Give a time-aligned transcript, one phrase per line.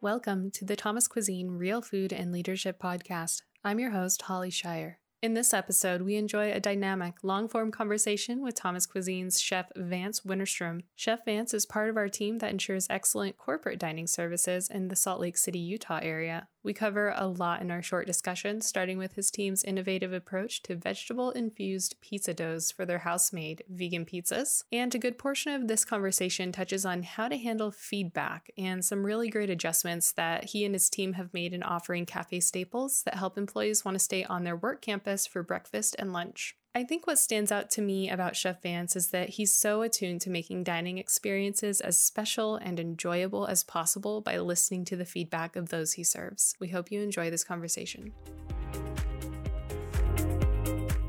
[0.00, 3.42] Welcome to the Thomas Cuisine Real Food and Leadership Podcast.
[3.64, 5.00] I'm your host, Holly Shire.
[5.22, 10.20] In this episode, we enjoy a dynamic, long form conversation with Thomas Cuisine's chef Vance
[10.20, 10.82] Winterstrom.
[10.94, 14.94] Chef Vance is part of our team that ensures excellent corporate dining services in the
[14.94, 16.46] Salt Lake City, Utah area.
[16.62, 20.76] We cover a lot in our short discussion, starting with his team's innovative approach to
[20.76, 24.62] vegetable infused pizza doughs for their house made vegan pizzas.
[24.70, 29.06] And a good portion of this conversation touches on how to handle feedback and some
[29.06, 33.14] really great adjustments that he and his team have made in offering cafe staples that
[33.14, 36.57] help employees want to stay on their work campus campus for breakfast and lunch.
[36.74, 40.20] I think what stands out to me about Chef Vance is that he's so attuned
[40.20, 45.56] to making dining experiences as special and enjoyable as possible by listening to the feedback
[45.56, 46.54] of those he serves.
[46.60, 48.12] We hope you enjoy this conversation.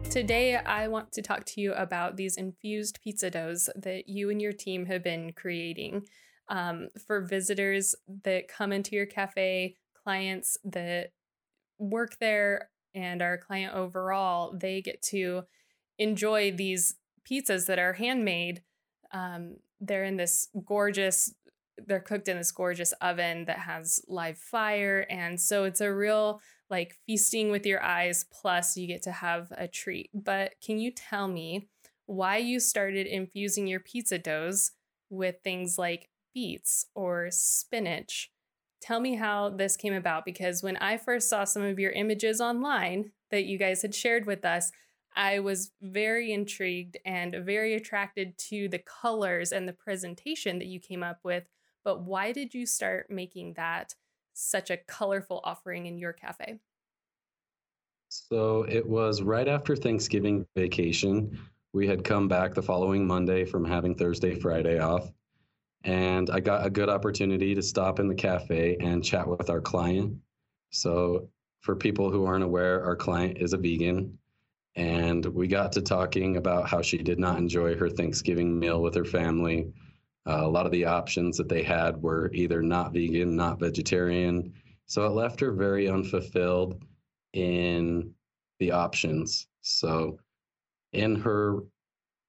[0.10, 4.42] Today, I want to talk to you about these infused pizza doughs that you and
[4.42, 6.08] your team have been creating
[6.48, 11.12] um, for visitors that come into your cafe, clients that
[11.78, 15.44] work there and our client overall, they get to
[16.00, 16.96] enjoy these
[17.30, 18.64] pizzas that are handmade.
[19.14, 21.34] Um, they're in this gorgeous,
[21.78, 25.06] they're cooked in this gorgeous oven that has live fire.
[25.10, 29.52] And so it's a real like feasting with your eyes, plus you get to have
[29.58, 30.10] a treat.
[30.14, 31.68] But can you tell me
[32.08, 34.72] why you started infusing your pizza doughs
[35.10, 38.32] with things like beets or spinach
[38.82, 42.40] Tell me how this came about because when I first saw some of your images
[42.40, 44.72] online that you guys had shared with us,
[45.20, 50.80] I was very intrigued and very attracted to the colors and the presentation that you
[50.80, 51.44] came up with.
[51.84, 53.94] But why did you start making that
[54.34, 56.60] such a colorful offering in your cafe?
[58.08, 61.38] So it was right after Thanksgiving vacation.
[61.74, 65.12] We had come back the following Monday from having Thursday, Friday off
[65.84, 69.62] and I got a good opportunity to stop in the cafe and chat with our
[69.62, 70.18] client.
[70.72, 71.30] So,
[71.62, 74.18] for people who aren't aware, our client is a vegan,
[74.80, 78.96] and we got to talking about how she did not enjoy her Thanksgiving meal with
[78.96, 79.74] her family.
[80.26, 84.54] Uh, a lot of the options that they had were either not vegan, not vegetarian.
[84.86, 86.82] So it left her very unfulfilled
[87.34, 88.14] in
[88.60, 89.48] the options.
[89.62, 90.18] So,
[90.94, 91.60] in her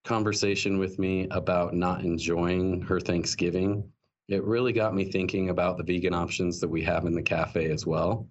[0.04, 3.88] conversation with me about not enjoying her Thanksgiving,
[4.28, 7.70] it really got me thinking about the vegan options that we have in the cafe
[7.70, 8.26] as well.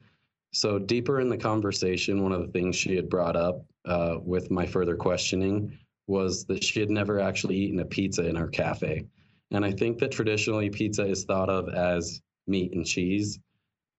[0.52, 4.50] So, deeper in the conversation, one of the things she had brought up uh, with
[4.52, 5.78] my further questioning
[6.08, 9.06] was that she had never actually eaten a pizza in her cafe.
[9.52, 13.40] And I think that traditionally pizza is thought of as meat and cheese.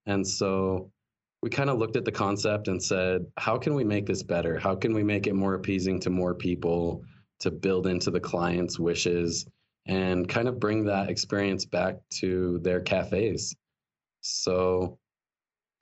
[0.06, 0.90] And so
[1.42, 4.58] we kind of looked at the concept and said, how can we make this better?
[4.58, 7.04] How can we make it more appeasing to more people?
[7.40, 9.46] to build into the client's wishes
[9.86, 13.56] and kind of bring that experience back to their cafes.
[14.20, 14.98] So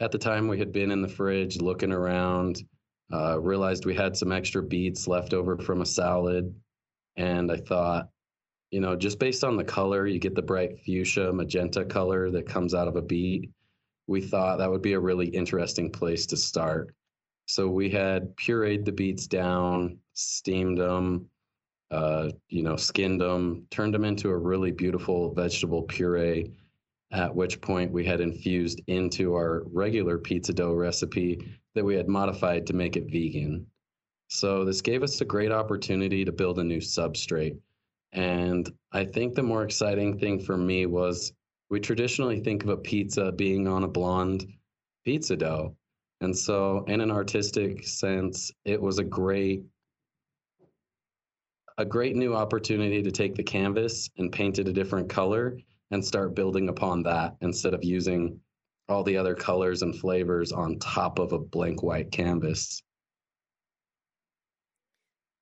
[0.01, 2.63] at the time, we had been in the fridge looking around,
[3.13, 6.55] uh, realized we had some extra beets left over from a salad.
[7.17, 8.09] And I thought,
[8.71, 12.47] you know, just based on the color, you get the bright fuchsia magenta color that
[12.47, 13.51] comes out of a beet.
[14.07, 16.95] We thought that would be a really interesting place to start.
[17.47, 21.31] So we had pureed the beets down, steamed them,
[21.91, 26.53] uh, you know, skinned them, turned them into a really beautiful vegetable puree.
[27.11, 31.41] At which point we had infused into our regular pizza dough recipe
[31.75, 33.67] that we had modified to make it vegan.
[34.29, 37.59] So this gave us a great opportunity to build a new substrate.
[38.13, 41.33] And I think the more exciting thing for me was
[41.71, 44.47] we traditionally think of a pizza being on a blonde
[45.05, 45.77] pizza dough.
[46.21, 49.65] And so, in an artistic sense, it was a great
[51.79, 55.57] a great new opportunity to take the canvas and paint it a different color
[55.91, 58.41] and start building upon that instead of using
[58.89, 62.83] all the other colors and flavors on top of a blank white canvas.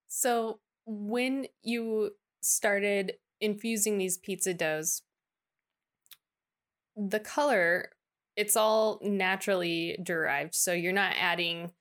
[0.08, 2.12] So, when you
[2.42, 5.02] started infusing these pizza doughs,
[6.96, 7.90] the color,
[8.36, 10.54] it's all naturally derived.
[10.54, 11.72] So, you're not adding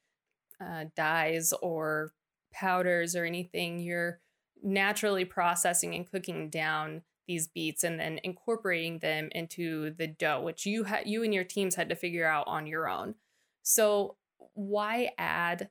[0.59, 2.13] uh, dyes or
[2.53, 3.79] powders or anything.
[3.79, 4.19] You're
[4.61, 10.65] naturally processing and cooking down these beets and then incorporating them into the dough, which
[10.65, 13.15] you had you and your teams had to figure out on your own.
[13.63, 14.17] So
[14.53, 15.69] why add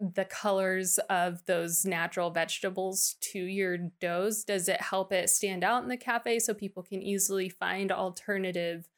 [0.00, 4.44] the colors of those natural vegetables to your doughs?
[4.44, 8.88] Does it help it stand out in the cafe so people can easily find alternative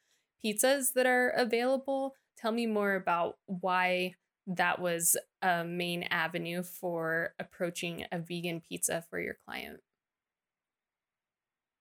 [0.43, 2.15] pizzas that are available?
[2.37, 4.15] Tell me more about why
[4.47, 9.79] that was a main avenue for approaching a vegan pizza for your client?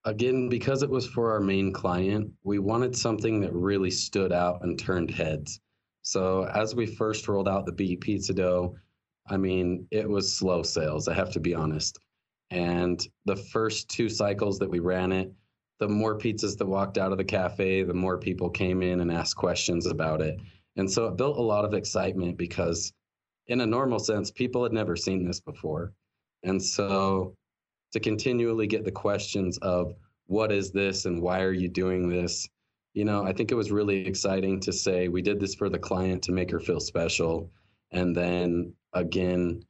[0.04, 4.62] Again, because it was for our main client, we wanted something that really stood out
[4.62, 5.60] and turned heads.
[6.02, 8.76] So as we first rolled out the beet pizza dough,
[9.28, 11.98] I mean, it was slow sales, I have to be honest.
[12.50, 15.32] And the first two cycles that we ran it,
[15.78, 19.12] the more pizzas that walked out of the cafe, the more people came in and
[19.12, 20.40] asked questions about it.
[20.76, 22.92] And so it built a lot of excitement because,
[23.46, 25.92] in a normal sense, people had never seen this before.
[26.42, 27.34] And so
[27.92, 29.94] to continually get the questions of,
[30.26, 32.48] what is this and why are you doing this?
[32.94, 35.78] You know, I think it was really exciting to say we did this for the
[35.78, 37.50] client to make her feel special.
[37.90, 39.64] And then again,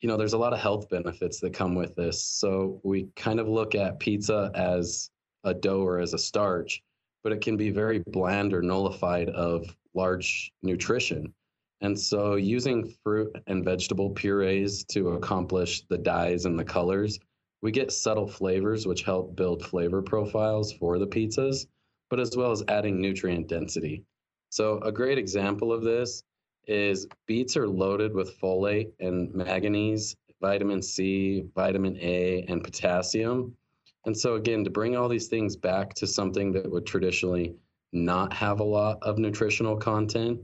[0.00, 2.20] you know, there's a lot of health benefits that come with this.
[2.24, 5.10] So we kind of look at pizza as
[5.44, 6.82] a dough or as a starch,
[7.22, 11.32] but it can be very bland or nullified of large nutrition.
[11.80, 17.20] And so using fruit and vegetable purees to accomplish the dyes and the colors,
[17.62, 21.66] we get subtle flavors which help build flavor profiles for the pizzas,
[22.10, 24.04] but as well as adding nutrient density.
[24.50, 26.24] So a great example of this
[26.66, 33.56] is beets are loaded with folate and manganese, vitamin C, vitamin A, and potassium.
[34.04, 37.54] And so, again, to bring all these things back to something that would traditionally
[37.92, 40.40] not have a lot of nutritional content,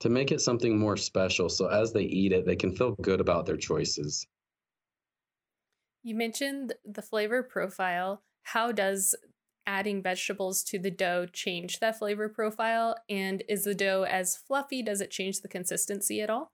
[0.00, 1.48] to make it something more special.
[1.48, 4.26] So, as they eat it, they can feel good about their choices.
[6.02, 8.22] You mentioned the flavor profile.
[8.42, 9.14] How does
[9.66, 12.96] adding vegetables to the dough change that flavor profile?
[13.08, 14.82] And is the dough as fluffy?
[14.82, 16.50] Does it change the consistency at all?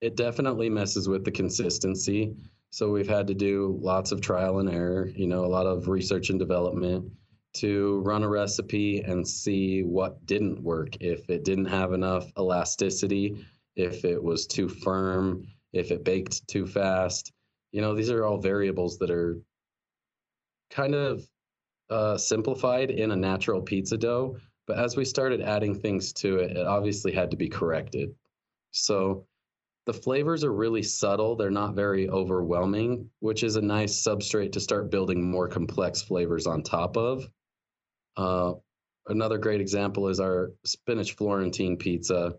[0.00, 2.34] It definitely messes with the consistency.
[2.70, 5.88] So we've had to do lots of trial and error, you know, a lot of
[5.88, 7.12] research and development
[7.52, 10.96] to run a recipe and see what didn't work.
[11.00, 13.44] If it didn't have enough elasticity,
[13.76, 17.32] if it was too firm, if it baked too fast.
[17.72, 19.38] You know, these are all variables that are
[20.70, 21.24] kind of
[21.90, 24.36] uh, simplified in a natural pizza dough,
[24.66, 28.14] but as we started adding things to it, it obviously had to be corrected.
[28.70, 29.26] So
[29.86, 31.34] the flavors are really subtle.
[31.34, 36.46] They're not very overwhelming, which is a nice substrate to start building more complex flavors
[36.46, 37.28] on top of.
[38.16, 38.52] Uh,
[39.08, 42.36] another great example is our spinach Florentine pizza.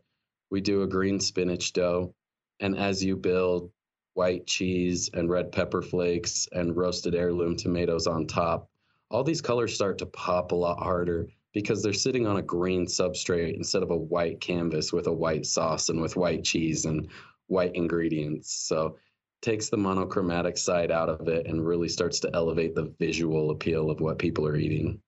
[0.49, 2.13] We do a green spinach dough,
[2.59, 3.71] and as you build
[4.13, 8.69] white cheese and red pepper flakes and roasted heirloom tomatoes on top,
[9.09, 12.85] all these colors start to pop a lot harder because they're sitting on a green
[12.85, 17.09] substrate instead of a white canvas with a white sauce and with white cheese and
[17.47, 18.53] white ingredients.
[18.67, 18.97] So
[19.41, 23.89] takes the monochromatic side out of it and really starts to elevate the visual appeal
[23.89, 25.01] of what people are eating.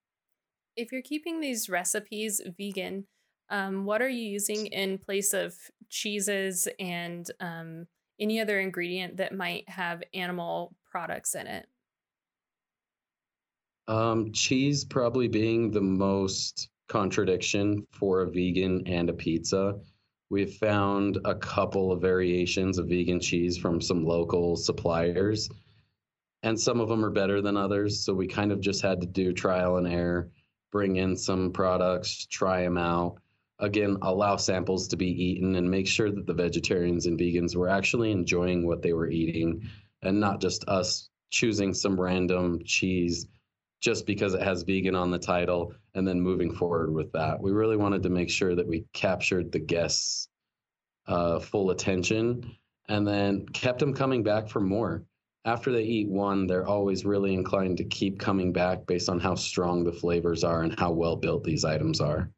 [0.76, 3.06] If you're keeping these recipes vegan,
[3.50, 5.56] um, what are you using in place of
[5.90, 7.86] cheeses and um,
[8.20, 11.68] any other ingredient that might have animal products in it?
[13.88, 19.76] Um, cheese probably being the most contradiction for a vegan and a pizza.
[20.30, 25.50] We've found a couple of variations of vegan cheese from some local suppliers,
[26.44, 28.04] and some of them are better than others.
[28.04, 30.30] So we kind of just had to do trial and error,
[30.72, 33.18] bring in some products, try them out.
[33.60, 37.70] Again, allow samples to be eaten and make sure that the vegetarians and vegans were
[37.70, 39.62] actually enjoying what they were eating
[40.02, 43.28] and not just us choosing some random cheese
[43.80, 47.42] just because it has vegan on the title and then moving forward with that.
[47.42, 50.30] We really wanted to make sure that we captured the guests'
[51.08, 52.56] uh, full attention
[52.88, 55.04] and then kept them coming back for more.
[55.46, 59.36] After they eat one, they're always really inclined to keep coming back based on how
[59.36, 62.32] strong the flavors are and how well built these items are.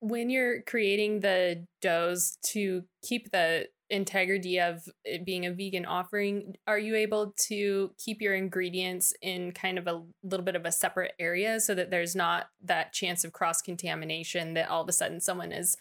[0.00, 6.54] When you're creating the doughs to keep the integrity of it being a vegan offering,
[6.66, 10.72] are you able to keep your ingredients in kind of a little bit of a
[10.72, 14.92] separate area so that there's not that chance of cross contamination that all of a
[14.92, 15.76] sudden someone is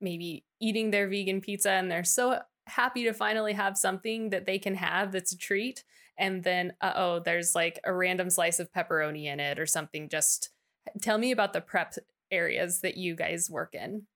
[0.00, 4.58] maybe eating their vegan pizza and they're so happy to finally have something that they
[4.58, 5.84] can have that's a treat?
[6.16, 10.08] And then uh oh there's like a random slice of pepperoni in it or something
[10.08, 10.50] just
[11.02, 11.94] tell me about the prep
[12.30, 14.06] areas that you guys work in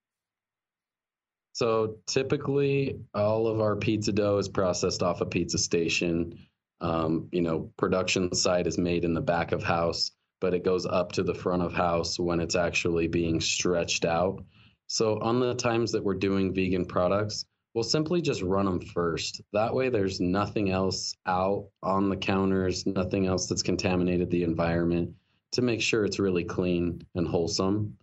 [1.55, 6.37] so typically, all of our pizza dough is processed off a pizza station.
[6.81, 10.85] Um, you know, production side is made in the back of house, but it goes
[10.85, 14.45] up to the front of house when it's actually being stretched out.
[14.89, 19.41] So on the times that we're doing vegan products, we'll simply just run them first.
[19.53, 25.15] That way, there's nothing else out on the counters, nothing else that's contaminated the environment
[25.53, 27.97] to make sure it's really clean and wholesome.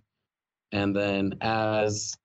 [0.71, 2.17] And then as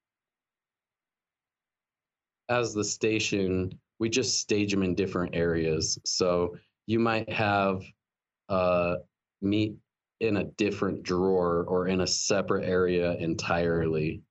[2.49, 5.99] as the station, we just stage them in different areas.
[6.05, 7.83] So you might have
[8.49, 8.97] uh,
[9.43, 9.75] meat
[10.21, 14.23] in a different drawer or in a separate area entirely.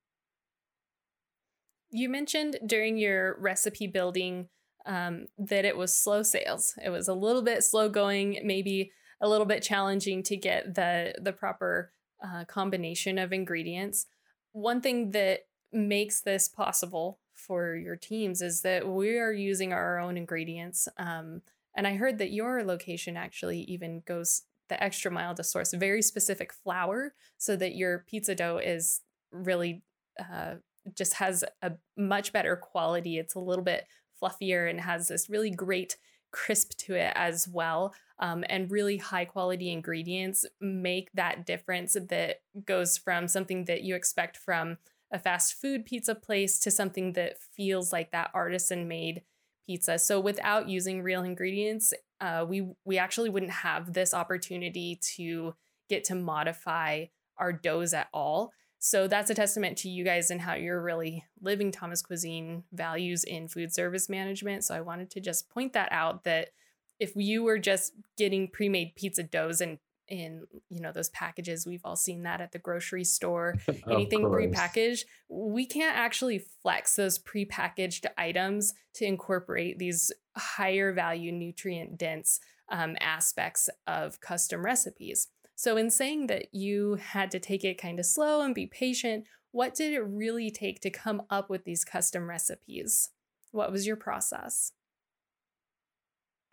[1.92, 4.48] You mentioned during your recipe building
[4.86, 6.74] um, that it was slow sales.
[6.84, 8.92] It was a little bit slow going, maybe
[9.22, 11.92] a little bit challenging to get the the proper
[12.24, 14.08] uh, combination of ingredients.
[14.52, 15.42] One thing that
[15.72, 20.88] makes this possible for your teams is that we are using our own ingredients.
[20.98, 21.42] Um,
[21.76, 26.02] and I heard that your location actually even goes the extra mile to source very
[26.02, 29.84] specific flour so that your pizza dough is really
[30.20, 30.56] uh,
[30.96, 33.18] just has a much better quality.
[33.18, 33.86] It's a little bit
[34.22, 35.98] fluffier and has this really great
[36.32, 37.94] crisp to it as well.
[38.18, 43.94] Um, and really high quality ingredients make that difference that goes from something that you
[43.94, 44.78] expect from
[45.12, 49.24] a fast food pizza place to something that feels like that artisan made
[49.66, 50.00] pizza.
[50.00, 55.56] So without using real ingredients, uh, we we actually wouldn't have this opportunity to
[55.90, 57.06] get to modify
[57.38, 58.52] our doughs at all.
[58.80, 63.24] So that's a testament to you guys and how you're really living Thomas Cuisine values
[63.24, 64.64] in food service management.
[64.64, 66.50] So I wanted to just point that out that
[67.00, 71.82] if you were just getting pre-made pizza doughs and in you know those packages we've
[71.84, 73.56] all seen that at the grocery store
[73.90, 81.98] anything prepackaged we can't actually flex those prepackaged items to incorporate these higher value nutrient
[81.98, 87.82] dense um, aspects of custom recipes so, in saying that you had to take it
[87.82, 91.64] kind of slow and be patient, what did it really take to come up with
[91.64, 93.12] these custom recipes?
[93.52, 94.74] What was your process?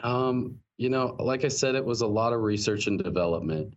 [0.02, 3.74] Um, you know, like I said, it was a lot of research and development.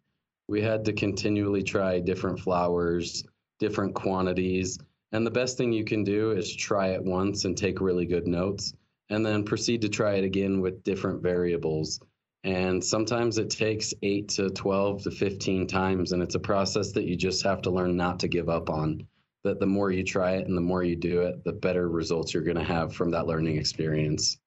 [0.48, 3.24] We had to continually try different flours,
[3.60, 4.80] different quantities.
[5.12, 8.28] And the best thing you can do is try it once and take really good
[8.28, 8.74] notes,
[9.10, 12.00] and then proceed to try it again with different variables.
[12.44, 16.12] And sometimes it takes eight to 12 to 15 times.
[16.12, 19.08] And it's a process that you just have to learn not to give up on.
[19.44, 22.34] That the more you try it and the more you do it, the better results
[22.34, 24.38] you're going to have from that learning experience.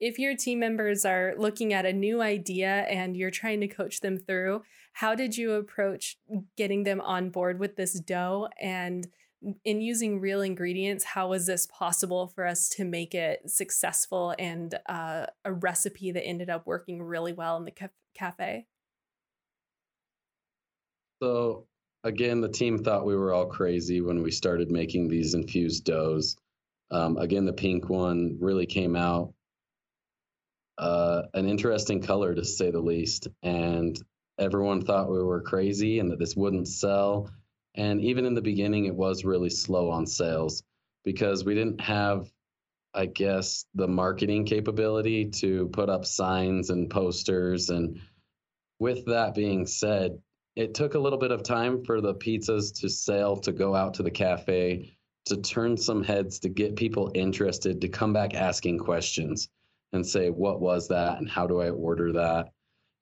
[0.00, 4.00] If your team members are looking at a new idea and you're trying to coach
[4.00, 4.62] them through,
[4.92, 6.16] how did you approach
[6.56, 9.08] getting them on board with this dough and
[9.64, 14.74] in using real ingredients, how was this possible for us to make it successful and
[14.86, 18.66] uh, a recipe that ended up working really well in the ca- cafe?
[21.22, 21.66] So,
[22.02, 26.36] again, the team thought we were all crazy when we started making these infused doughs.
[26.90, 29.32] Um, again, the pink one really came out
[30.78, 33.28] uh, an interesting color to say the least.
[33.42, 34.00] And
[34.38, 37.30] everyone thought we were crazy and that this wouldn't sell
[37.78, 40.64] and even in the beginning, it was really slow on sales
[41.04, 42.28] because we didn't have,
[42.92, 47.70] I guess, the marketing capability to put up signs and posters.
[47.70, 48.00] And
[48.80, 50.20] with that being said,
[50.56, 53.94] it took a little bit of time for the pizzas to sell, to go out
[53.94, 58.78] to the cafe, to turn some heads, to get people interested, to come back asking
[58.78, 59.48] questions
[59.92, 61.18] and say, what was that?
[61.18, 62.50] And how do I order that?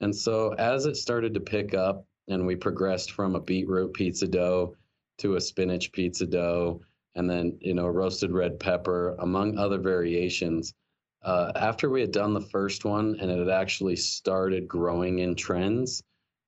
[0.01, 4.27] And so as it started to pick up, and we progressed from a beetroot pizza
[4.27, 4.75] dough
[5.19, 6.81] to a spinach pizza dough
[7.15, 10.75] and then you know roasted red pepper among other variations
[11.23, 15.35] uh, after we had done the first one and it had actually started growing in
[15.35, 16.03] trends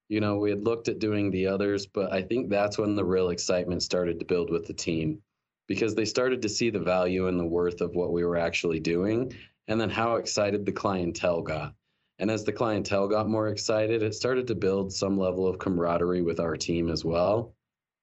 [0.09, 3.05] you know we had looked at doing the others but i think that's when the
[3.05, 5.21] real excitement started to build with the team
[5.67, 8.81] because they started to see the value and the worth of what we were actually
[8.81, 9.33] doing
[9.69, 11.75] and then how excited the clientele got
[12.19, 16.23] and as the clientele got more excited, it started to build some level of camaraderie
[16.23, 17.55] with our team as well.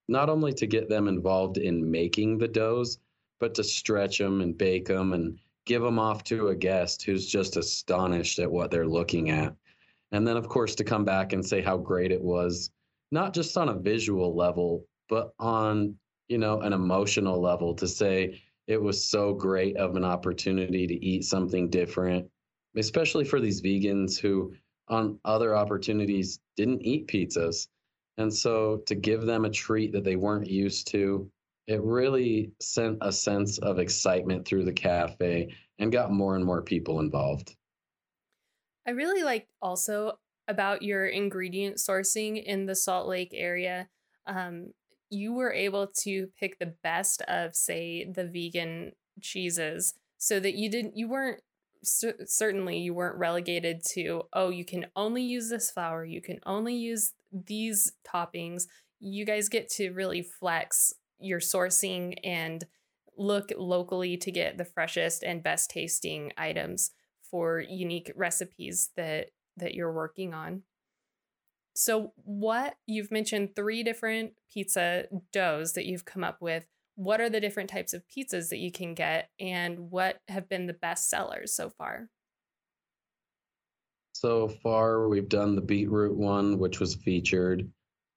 [0.07, 2.99] Not only to get them involved in making the doughs,
[3.39, 7.27] but to stretch them and bake them and give them off to a guest who's
[7.27, 9.53] just astonished at what they're looking at.
[10.11, 12.71] And then, of course, to come back and say how great it was,
[13.11, 15.95] not just on a visual level, but on,
[16.29, 21.05] you know, an emotional level to say it was so great of an opportunity to
[21.05, 22.29] eat something different
[22.77, 24.53] especially for these vegans who
[24.87, 27.67] on other opportunities didn't eat pizzas.
[28.17, 31.29] And so to give them a treat that they weren't used to,
[31.67, 36.61] it really sent a sense of excitement through the cafe and got more and more
[36.61, 37.55] people involved.
[38.87, 43.89] I really liked also about your ingredient sourcing in the Salt Lake area.
[44.27, 44.73] Um,
[45.09, 50.69] you were able to pick the best of, say, the vegan cheeses so that you
[50.69, 51.41] didn't you weren't
[51.83, 56.75] certainly you weren't relegated to oh you can only use this flour you can only
[56.75, 57.13] use
[57.45, 58.67] these toppings.
[58.99, 62.65] You guys get to really flex your sourcing and
[63.17, 66.91] look locally to get the freshest and best tasting items
[67.29, 70.63] for unique recipes that that you're working on
[71.77, 76.65] So, what you've mentioned three different pizza doughs that you've come up with.
[76.95, 80.67] What are the different types of pizzas that you can get, and what have been
[80.67, 82.07] the best sellers so far?
[84.13, 87.69] So far, we've done the beetroot one, which was featured.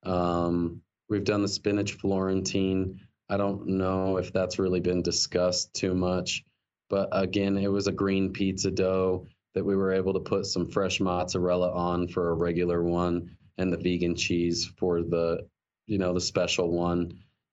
[0.05, 3.01] Um, we've done the spinach Florentine.
[3.29, 6.45] I don't know if that's really been discussed too much,
[6.89, 10.71] but again, it was a green pizza dough that we were able to put some
[10.71, 15.47] fresh mozzarella on for a regular one and the vegan cheese for the
[15.87, 17.13] you know the special one.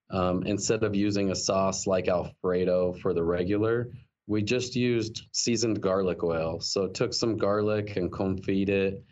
[0.10, 3.90] Um, instead of using a sauce like alfredo for the regular
[4.28, 6.60] we just used seasoned garlic oil.
[6.60, 9.04] So took some garlic and confit it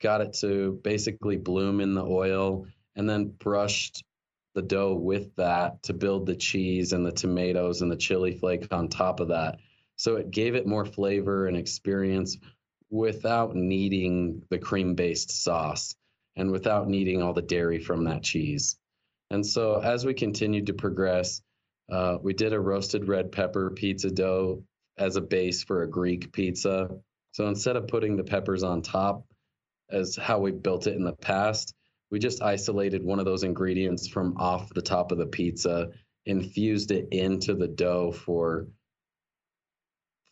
[0.00, 2.66] got it to basically bloom in the oil
[2.96, 4.02] and then brushed
[4.54, 8.66] the dough with that to build the cheese and the tomatoes and the chili flake
[8.72, 9.58] on top of that.
[9.96, 12.38] So it gave it more flavor and experience
[12.88, 15.94] without needing the cream based sauce
[16.36, 18.76] and without needing all the dairy from that cheese.
[19.30, 21.42] And so as we continued to progress,
[21.90, 24.62] uh, we did a roasted red pepper pizza dough
[24.98, 26.88] as a base for a Greek pizza.
[27.32, 29.24] So instead of putting the peppers on top,
[29.90, 31.74] as how we built it in the past,
[32.10, 35.90] we just isolated one of those ingredients from off the top of the pizza,
[36.26, 38.66] infused it into the dough for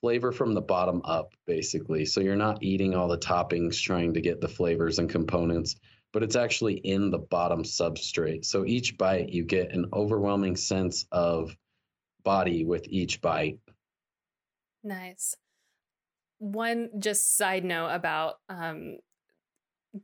[0.01, 2.05] flavor from the bottom up, basically.
[2.05, 5.77] So you're not eating all the toppings trying to get the flavors and components,
[6.13, 8.45] but it's actually in the bottom substrate.
[8.45, 11.57] So each bite, you get an overwhelming sense of
[12.23, 13.59] body with each bite.
[14.85, 15.37] Nice.
[16.39, 18.99] One just side note about um,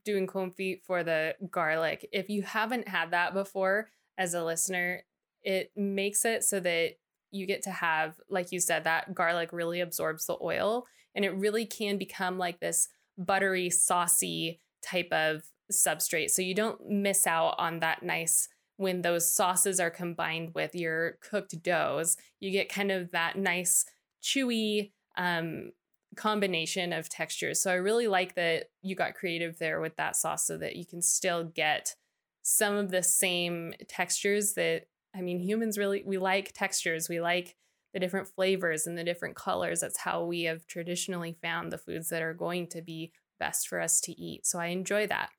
[0.05, 2.09] doing confit for the garlic.
[2.13, 5.05] If you haven't had that before as a listener,
[5.43, 6.95] it makes it so that
[7.35, 11.35] you get to have, like you said, that garlic really absorbs the oil and it
[11.35, 12.89] really can become like this
[13.19, 16.31] buttery, saucy type of substrate.
[16.31, 21.19] So you don't miss out on that nice when those sauces are combined with your
[21.29, 22.17] cooked doughs.
[22.41, 23.85] You get kind of that nice,
[24.23, 25.73] chewy um,
[26.17, 27.61] combination of textures.
[27.61, 30.87] So I really like that you got creative there with that sauce so that you
[30.87, 31.95] can still get
[32.43, 37.09] some of the same textures that I mean, humans really, we like textures.
[37.09, 37.57] We like
[37.93, 39.81] the different flavors and the different colors.
[39.81, 43.81] That's how we have traditionally found the foods that are going to be best for
[43.81, 44.47] us to eat.
[44.47, 45.31] So I enjoy that.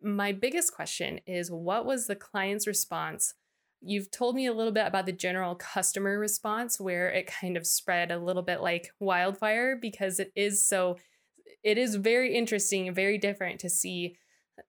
[0.00, 3.34] My biggest question is what was the client's response?
[3.80, 7.66] You've told me a little bit about the general customer response where it kind of
[7.66, 10.96] spread a little bit like wildfire because it is so,
[11.64, 14.16] it is very interesting very different to see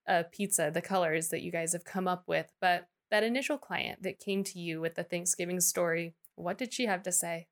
[0.08, 2.52] a pizza, the colors that you guys have come up with.
[2.60, 6.86] But that initial client that came to you with the Thanksgiving story, what did she
[6.86, 7.48] have to say?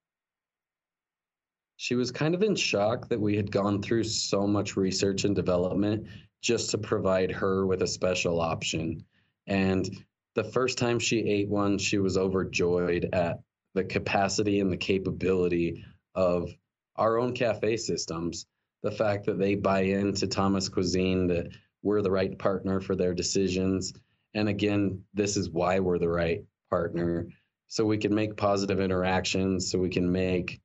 [1.77, 5.35] She was kind of in shock that we had gone through so much research and
[5.35, 6.07] development
[6.41, 9.03] just to provide her with a special option.
[9.47, 9.89] And
[10.35, 13.39] the first time she ate one, she was overjoyed at
[13.73, 16.49] the capacity and the capability of
[16.95, 18.45] our own cafe systems.
[18.83, 21.47] The fact that they buy into Thomas Cuisine, that
[21.81, 23.93] we're the right partner for their decisions,
[24.35, 27.29] and again, this is why we're the right partner.
[27.67, 30.59] So we can make positive interactions, so we can make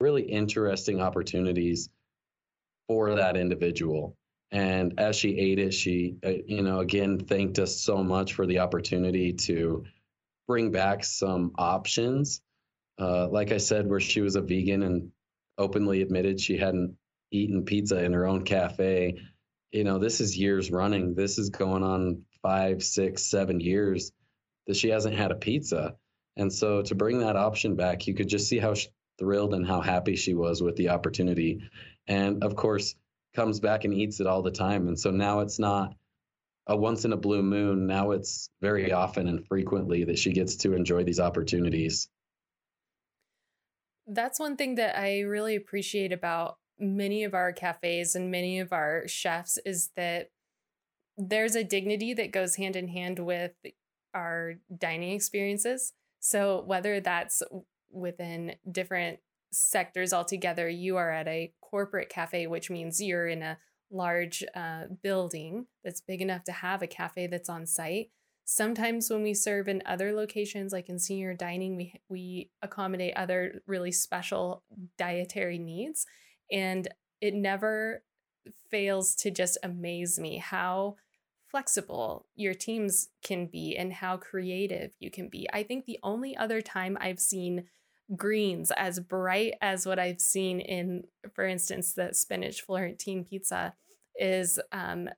[0.00, 1.88] really interesting opportunities
[2.86, 4.16] for that individual.
[4.52, 8.46] And as she ate it, she, uh, you know, again, thanked us so much for
[8.46, 9.84] the opportunity to
[10.46, 12.40] bring back some options.
[12.98, 15.10] Uh, like I said, where she was a vegan and
[15.58, 16.96] openly admitted she hadn't
[17.32, 19.16] eaten pizza in her own cafe.
[19.72, 21.14] You know, this is years running.
[21.14, 24.12] This is going on five, six, seven years
[24.68, 25.96] that she hasn't had a pizza.
[26.36, 28.74] And so to bring that option back, you could just see how
[29.18, 31.60] thrilled and how happy she was with the opportunity.
[32.06, 32.94] And of course,
[33.34, 34.86] comes back and eats it all the time.
[34.86, 35.94] And so now it's not
[36.68, 37.88] a once in a blue moon.
[37.88, 42.08] Now it's very often and frequently that she gets to enjoy these opportunities.
[44.06, 48.72] That's one thing that I really appreciate about many of our cafes and many of
[48.72, 50.30] our chefs is that
[51.16, 53.52] there's a dignity that goes hand in hand with
[54.14, 55.92] our dining experiences.
[56.20, 57.42] So, whether that's
[57.90, 59.20] within different
[59.52, 63.58] sectors altogether, you are at a corporate cafe, which means you're in a
[63.90, 68.10] large uh, building that's big enough to have a cafe that's on site.
[68.44, 73.62] Sometimes when we serve in other locations, like in senior dining, we we accommodate other
[73.66, 74.62] really special
[74.98, 76.06] dietary needs,
[76.50, 76.88] and
[77.20, 78.02] it never
[78.70, 80.96] fails to just amaze me how
[81.50, 85.48] flexible your teams can be and how creative you can be.
[85.52, 87.64] I think the only other time I've seen
[88.14, 91.04] greens as bright as what I've seen in,
[91.34, 93.74] for instance, the spinach Florentine pizza
[94.18, 95.08] is um,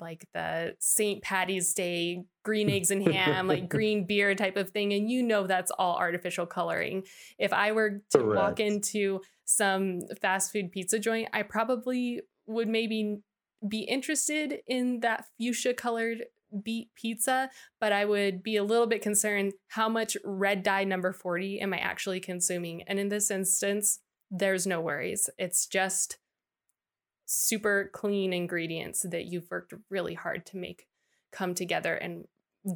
[0.00, 1.22] like the St.
[1.22, 4.92] Patty's Day green eggs and ham, like green beer type of thing.
[4.92, 7.04] And you know that's all artificial coloring.
[7.38, 8.36] If I were to Correct.
[8.36, 13.18] walk into some fast food pizza joint, I probably would maybe
[13.66, 16.24] be interested in that fuchsia colored
[16.62, 21.12] beet pizza, but I would be a little bit concerned how much red dye number
[21.12, 22.82] 40 am I actually consuming?
[22.82, 25.28] And in this instance, there's no worries.
[25.38, 26.18] It's just
[27.26, 30.86] super clean ingredients that you've worked really hard to make
[31.32, 32.24] come together and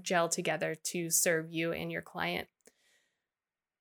[0.03, 2.49] gel together to serve you and your client.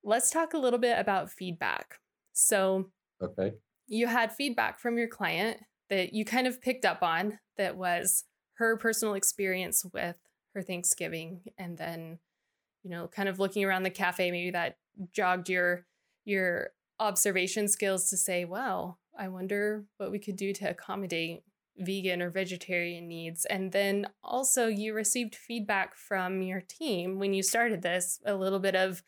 [0.04, 2.00] Let's talk a little bit about feedback.
[2.34, 2.90] So,
[3.22, 3.54] okay.
[3.88, 8.24] You had feedback from your client that you kind of picked up on that was
[8.56, 10.16] her personal experience with
[10.54, 12.20] her Thanksgiving and then
[12.84, 14.78] you know kind of looking around the cafe maybe that
[15.12, 15.86] jogged your
[16.26, 16.70] your
[17.00, 21.44] observation skills to say well I wonder what we could do to accommodate
[21.78, 23.46] vegan or vegetarian needs.
[23.46, 28.60] And then also you received feedback from your team when you started this a little
[28.60, 29.04] bit of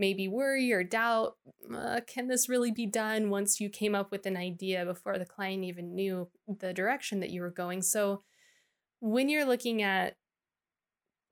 [0.00, 1.36] maybe worry or doubt
[1.72, 5.24] uh, can this really be done once you came up with an idea before the
[5.24, 8.22] client even knew the direction that you were going so
[9.00, 10.16] when you're looking at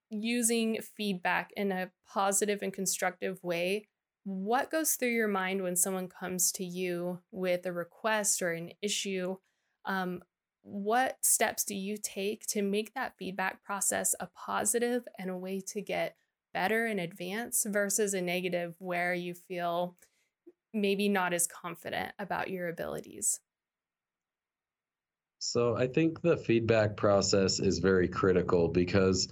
[0.09, 3.87] using feedback in a positive and constructive way,
[4.23, 8.71] what goes through your mind when someone comes to you with a request or an
[8.81, 9.37] issue?
[9.85, 10.21] Um,
[10.61, 15.61] what steps do you take to make that feedback process a positive and a way
[15.67, 16.15] to get
[16.53, 19.95] better in advance versus a negative where you feel
[20.73, 23.39] maybe not as confident about your abilities?
[25.39, 29.29] So I think the feedback process is very critical because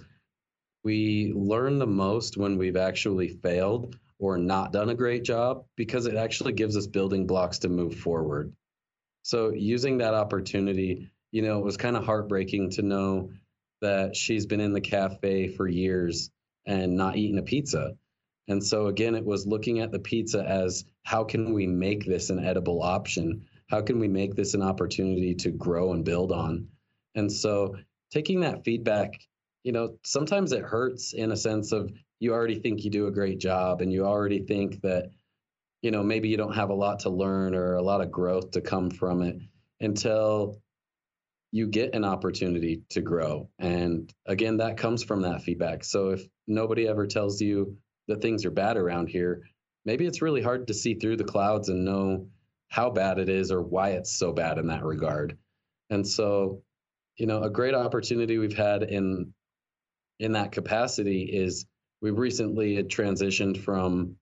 [0.82, 6.06] we learn the most when we've actually failed or not done a great job because
[6.06, 8.52] it actually gives us building blocks to move forward.
[9.22, 13.30] So using that opportunity, you know, it was kind of heartbreaking to know
[13.80, 16.30] that she's been in the cafe for years
[16.68, 17.96] and not eating a pizza.
[18.46, 22.30] And so again, it was looking at the pizza as how can we make this
[22.30, 23.44] an edible option?
[23.68, 26.66] how can we make this an opportunity to grow and build on
[27.14, 27.76] and so
[28.10, 29.14] taking that feedback
[29.62, 33.12] you know sometimes it hurts in a sense of you already think you do a
[33.12, 35.10] great job and you already think that
[35.82, 38.50] you know maybe you don't have a lot to learn or a lot of growth
[38.52, 39.36] to come from it
[39.80, 40.60] until
[41.50, 46.26] you get an opportunity to grow and again that comes from that feedback so if
[46.48, 47.76] nobody ever tells you
[48.08, 49.42] that things are bad around here
[49.88, 52.28] maybe it's really hard to see through the clouds and know
[52.68, 55.38] how bad it is or why it's so bad in that regard.
[55.88, 56.62] And so,
[57.16, 59.32] you know, a great opportunity we've had in
[60.18, 61.64] in that capacity is
[62.02, 64.16] we've recently had transitioned from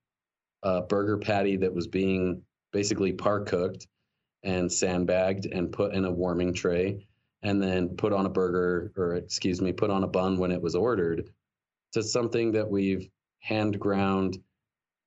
[0.62, 3.88] a burger patty that was being basically par cooked
[4.44, 7.08] and sandbagged and put in a warming tray
[7.42, 10.62] and then put on a burger or excuse me put on a bun when it
[10.62, 11.30] was ordered
[11.96, 14.36] to something that we've hand ground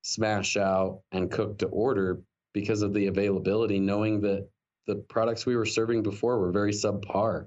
[0.02, 4.50] smash out and cooked to order because of the availability, knowing that
[4.88, 7.46] the products we were serving before were very subpar.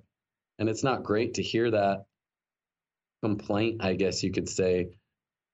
[0.61, 2.05] And it's not great to hear that
[3.21, 4.91] complaint, I guess you could say,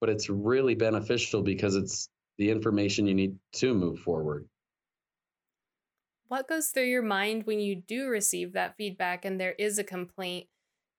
[0.02, 4.46] but it's really beneficial because it's the information you need to move forward.
[6.26, 9.84] What goes through your mind when you do receive that feedback and there is a
[9.84, 10.46] complaint?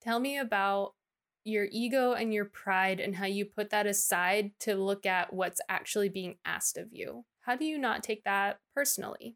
[0.01, 0.95] Tell me about
[1.43, 5.61] your ego and your pride and how you put that aside to look at what's
[5.69, 7.25] actually being asked of you.
[7.41, 9.35] How do you not take that personally?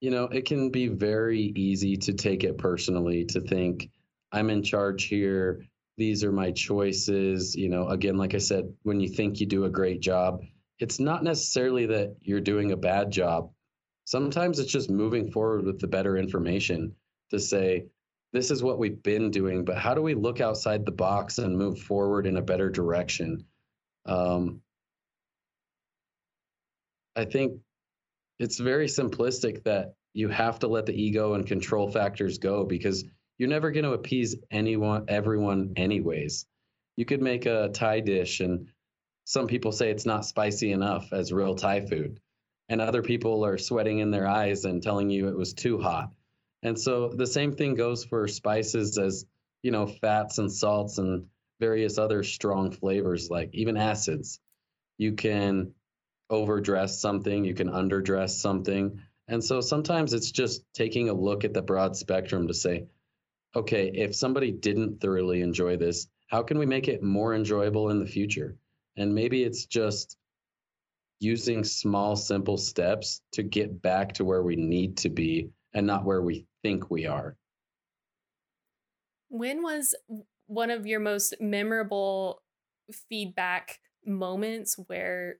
[0.00, 3.90] You know, it can be very easy to take it personally, to think,
[4.32, 5.64] I'm in charge here.
[5.96, 7.54] These are my choices.
[7.54, 10.42] You know, again, like I said, when you think you do a great job,
[10.78, 13.50] it's not necessarily that you're doing a bad job.
[14.04, 16.94] Sometimes it's just moving forward with the better information
[17.30, 17.86] to say,
[18.34, 21.56] this is what we've been doing, but how do we look outside the box and
[21.56, 23.44] move forward in a better direction?
[24.06, 24.60] Um,
[27.14, 27.60] I think
[28.40, 33.04] it's very simplistic that you have to let the ego and control factors go because
[33.38, 36.44] you're never going to appease anyone, everyone, anyways.
[36.96, 38.66] You could make a Thai dish, and
[39.26, 42.18] some people say it's not spicy enough as real Thai food,
[42.68, 46.10] and other people are sweating in their eyes and telling you it was too hot.
[46.64, 49.26] And so the same thing goes for spices as
[49.62, 51.26] you know fats and salts and
[51.60, 54.40] various other strong flavors like even acids.
[54.96, 55.74] You can
[56.30, 59.00] overdress something, you can underdress something.
[59.28, 62.86] And so sometimes it's just taking a look at the broad spectrum to say,
[63.54, 68.00] okay, if somebody didn't thoroughly enjoy this, how can we make it more enjoyable in
[68.00, 68.56] the future?
[68.96, 70.16] And maybe it's just
[71.20, 76.04] using small, simple steps to get back to where we need to be and not
[76.04, 77.36] where we think we are.
[79.28, 79.94] When was
[80.46, 82.42] one of your most memorable
[83.08, 85.36] feedback moments where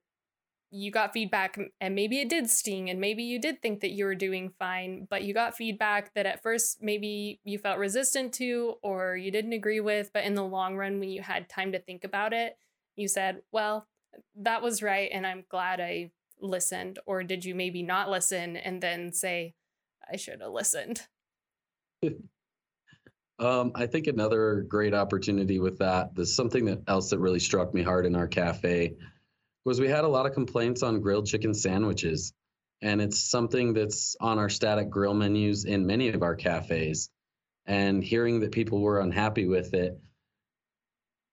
[0.71, 4.05] you got feedback and maybe it did sting and maybe you did think that you
[4.05, 8.75] were doing fine but you got feedback that at first maybe you felt resistant to
[8.83, 11.79] or you didn't agree with but in the long run when you had time to
[11.79, 12.57] think about it
[12.97, 13.87] you said well
[14.35, 18.81] that was right and i'm glad i listened or did you maybe not listen and
[18.83, 19.55] then say
[20.13, 21.03] i should have listened
[23.39, 27.73] um, i think another great opportunity with that there's something that else that really struck
[27.75, 28.95] me hard in our cafe
[29.65, 32.33] was we had a lot of complaints on grilled chicken sandwiches.
[32.83, 37.09] And it's something that's on our static grill menus in many of our cafes.
[37.67, 39.99] And hearing that people were unhappy with it,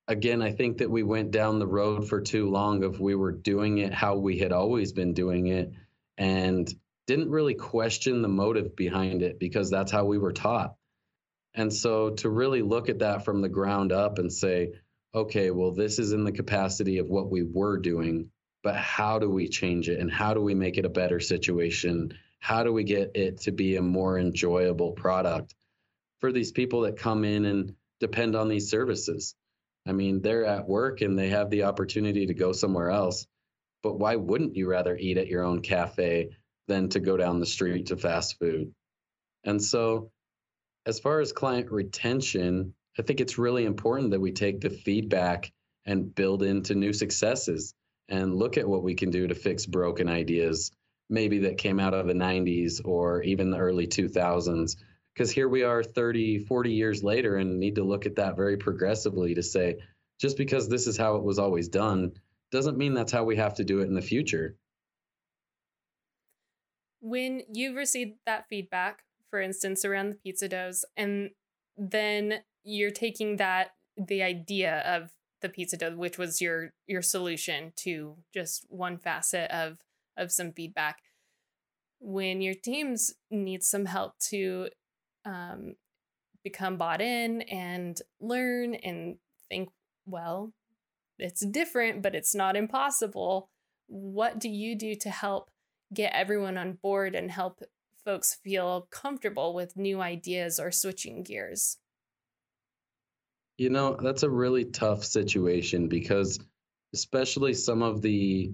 [0.07, 3.33] again, I think that we went down the road for too long of we were
[3.33, 5.71] doing it how we had always been doing it
[6.17, 6.73] and
[7.11, 10.75] didn't really question the motive behind it because that's how we were taught.
[11.53, 14.75] And so to really look at that from the ground up and say,
[15.13, 18.29] okay, well, this is in the capacity of what we were doing,
[18.63, 22.17] but how do we change it and how do we make it a better situation?
[22.39, 25.53] How do we get it to be a more enjoyable product
[26.21, 29.35] for these people that come in and depend on these services?
[29.85, 33.27] I mean, they're at work and they have the opportunity to go somewhere else.
[33.83, 36.29] But why wouldn't you rather eat at your own cafe
[36.71, 38.73] than to go down the street to fast food?
[39.43, 40.11] And so,
[40.85, 45.51] as far as client retention, I think it's really important that we take the feedback
[45.85, 47.73] and build into new successes
[48.07, 50.71] and look at what we can do to fix broken ideas,
[51.09, 54.77] maybe that came out of the 90s or even the early 2000s.
[55.13, 58.57] Because here we are 30, 40 years later and need to look at that very
[58.57, 59.77] progressively to say,
[60.19, 62.13] just because this is how it was always done
[62.51, 64.55] doesn't mean that's how we have to do it in the future.
[67.01, 71.31] When you've received that feedback, for instance, around the pizza doughs, and
[71.77, 75.11] then you're taking that the idea of
[75.41, 79.79] the pizza dough, which was your your solution to just one facet of
[80.17, 80.99] of some feedback.
[81.99, 84.69] When your teams need some help to
[85.25, 85.75] um,
[86.43, 89.17] become bought in and learn and
[89.49, 89.69] think,
[90.05, 90.53] well,
[91.19, 93.49] it's different, but it's not impossible.
[93.87, 95.50] What do you do to help
[95.93, 97.61] get everyone on board and help
[98.03, 101.77] folks feel comfortable with new ideas or switching gears?
[103.57, 106.39] You know, that's a really tough situation because
[106.93, 108.53] especially some of the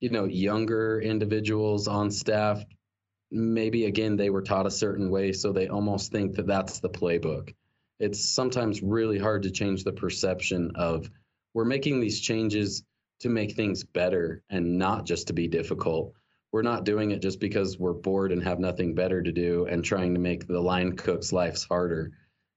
[0.00, 2.64] you know, younger individuals on staff
[3.30, 6.88] maybe again they were taught a certain way so they almost think that that's the
[6.88, 7.54] playbook.
[7.98, 11.10] It's sometimes really hard to change the perception of
[11.52, 12.84] we're making these changes
[13.20, 16.14] to make things better and not just to be difficult.
[16.52, 19.84] We're not doing it just because we're bored and have nothing better to do and
[19.84, 22.12] trying to make the line cooks' lives harder.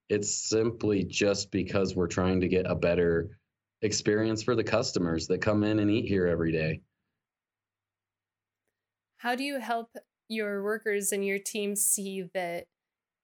[0.10, 3.38] It's simply just because we're trying to get a better
[3.82, 6.82] experience for the customers that come in and eat here every day.
[9.18, 9.90] How do you help
[10.30, 12.66] your workers and your team see that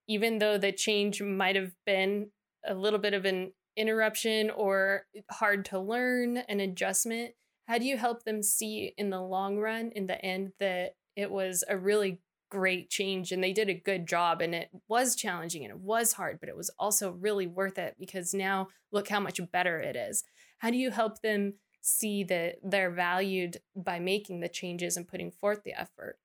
[0.07, 2.29] even though the change might have been
[2.65, 7.33] a little bit of an interruption or hard to learn, an adjustment,
[7.67, 11.29] how do you help them see in the long run, in the end, that it
[11.29, 15.65] was a really great change and they did a good job and it was challenging
[15.65, 19.19] and it was hard but it was also really worth it because now look how
[19.19, 20.23] much better it is.
[20.59, 25.31] How do you help them see that they're valued by making the changes and putting
[25.31, 26.17] forth the effort?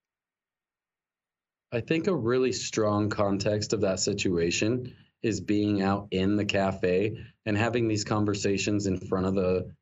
[1.72, 7.16] I think a really strong context of that situation is being out in the cafe
[7.46, 9.72] and having these conversations in front of the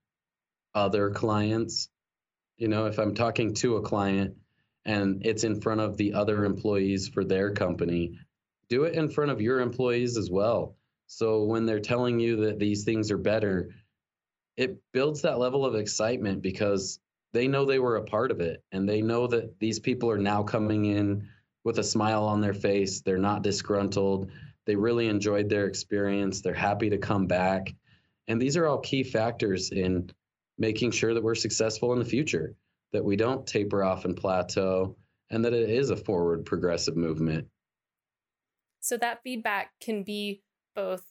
[0.74, 1.88] other clients
[2.56, 4.36] you know if i'm talking to a client
[4.84, 8.18] and it's in front of the other employees for their company,
[8.68, 10.76] do it in front of your employees as well.
[11.06, 13.70] So when they're telling you that these things are better,
[14.56, 17.00] it builds that level of excitement because
[17.32, 20.18] they know they were a part of it and they know that these people are
[20.18, 21.28] now coming in
[21.64, 23.00] with a smile on their face.
[23.02, 24.30] They're not disgruntled.
[24.66, 26.40] They really enjoyed their experience.
[26.40, 27.74] They're happy to come back.
[28.28, 30.10] And these are all key factors in
[30.60, 32.54] making sure that we're successful in the future
[32.92, 34.96] that we don't taper off and plateau,
[35.30, 37.46] and that it is a forward progressive movement.
[38.80, 40.42] So that feedback can be
[40.74, 41.04] both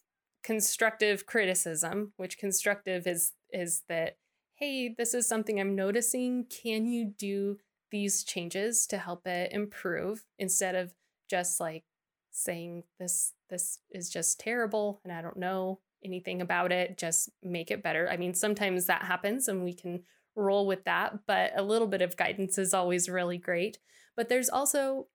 [0.43, 4.17] constructive criticism, which constructive is is that
[4.55, 6.45] hey, this is something I'm noticing.
[6.45, 7.57] Can you do
[7.91, 10.93] these changes to help it improve instead of
[11.29, 11.85] just like
[12.31, 17.71] saying this this is just terrible and I don't know anything about it, just make
[17.71, 18.09] it better.
[18.09, 20.03] I mean, sometimes that happens and we can
[20.35, 23.79] roll with that, but a little bit of guidance is always really great.
[24.15, 25.07] But there's also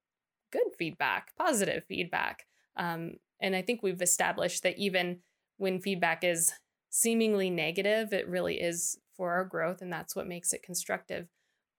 [0.53, 2.45] good feedback, positive feedback.
[2.77, 5.21] Um, And I think we've established that even
[5.59, 6.53] when feedback is
[6.91, 11.29] seemingly negative, it really is for our growth, and that's what makes it constructive.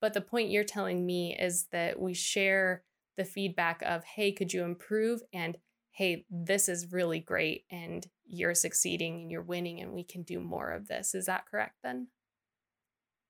[0.02, 2.84] But the point you're telling me is that we share
[3.18, 5.22] the feedback of, hey, could you improve?
[5.34, 5.58] And
[5.92, 10.40] hey, this is really great, and you're succeeding and you're winning, and we can do
[10.40, 11.16] more of this.
[11.16, 12.08] Is that correct then?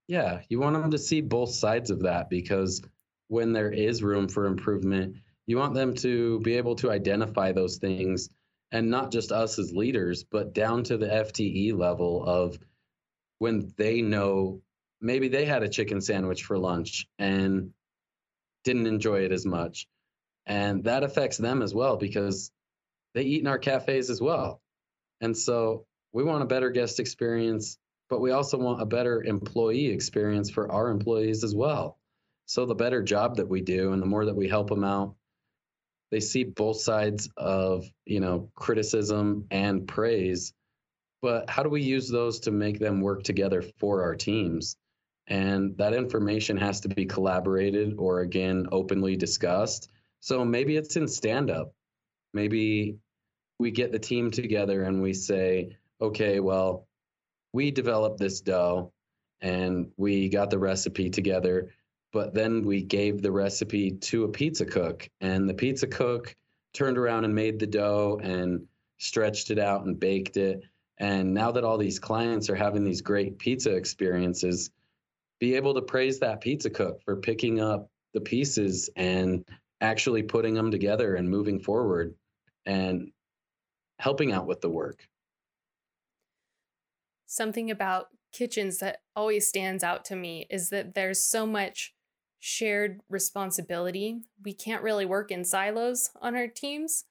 [0.08, 2.82] Yeah, you want them to see both sides of that because
[3.28, 7.78] when there is room for improvement, you want them to be able to identify those
[7.78, 8.30] things
[8.72, 12.58] and not just us as leaders, but down to the FTE level of
[13.40, 14.62] when they know
[15.02, 17.72] maybe they had a chicken sandwich for lunch and
[18.64, 19.88] didn't enjoy it as much.
[20.46, 22.52] And that affects them as well because
[23.14, 24.62] they eat in our cafes as well.
[25.22, 27.78] And so we want a better guest experience,
[28.10, 31.98] but we also want a better employee experience for our employees as well.
[32.46, 35.16] So the better job that we do and the more that we help them out,
[36.12, 40.54] they see both sides of, you know, criticism and praise.
[41.22, 44.78] But how do we use those to make them work together for our teams?
[45.28, 49.90] And that information has to be collaborated or again openly discussed.
[50.20, 51.72] So maybe it's in stand up.
[52.34, 53.00] Maybe
[53.60, 56.88] we get the team together and we say, okay, well,
[57.54, 58.92] we developed this dough
[59.42, 61.72] and we got the recipe together
[62.16, 66.34] but then we gave the recipe to a pizza cook and the pizza cook
[66.72, 68.68] turned around and made the dough and
[69.00, 70.64] stretched it out and baked it.
[70.98, 74.70] And now that all these clients are having these great pizza experiences
[75.42, 79.46] be able to praise that pizza cook for picking up the pieces and
[79.82, 82.16] actually putting them together and moving forward.
[82.66, 83.12] And
[84.00, 85.08] helping out with the work
[87.26, 91.94] something about kitchens that always stands out to me is that there's so much
[92.40, 94.22] shared responsibility.
[94.44, 97.06] We can't really work in silos on our teams.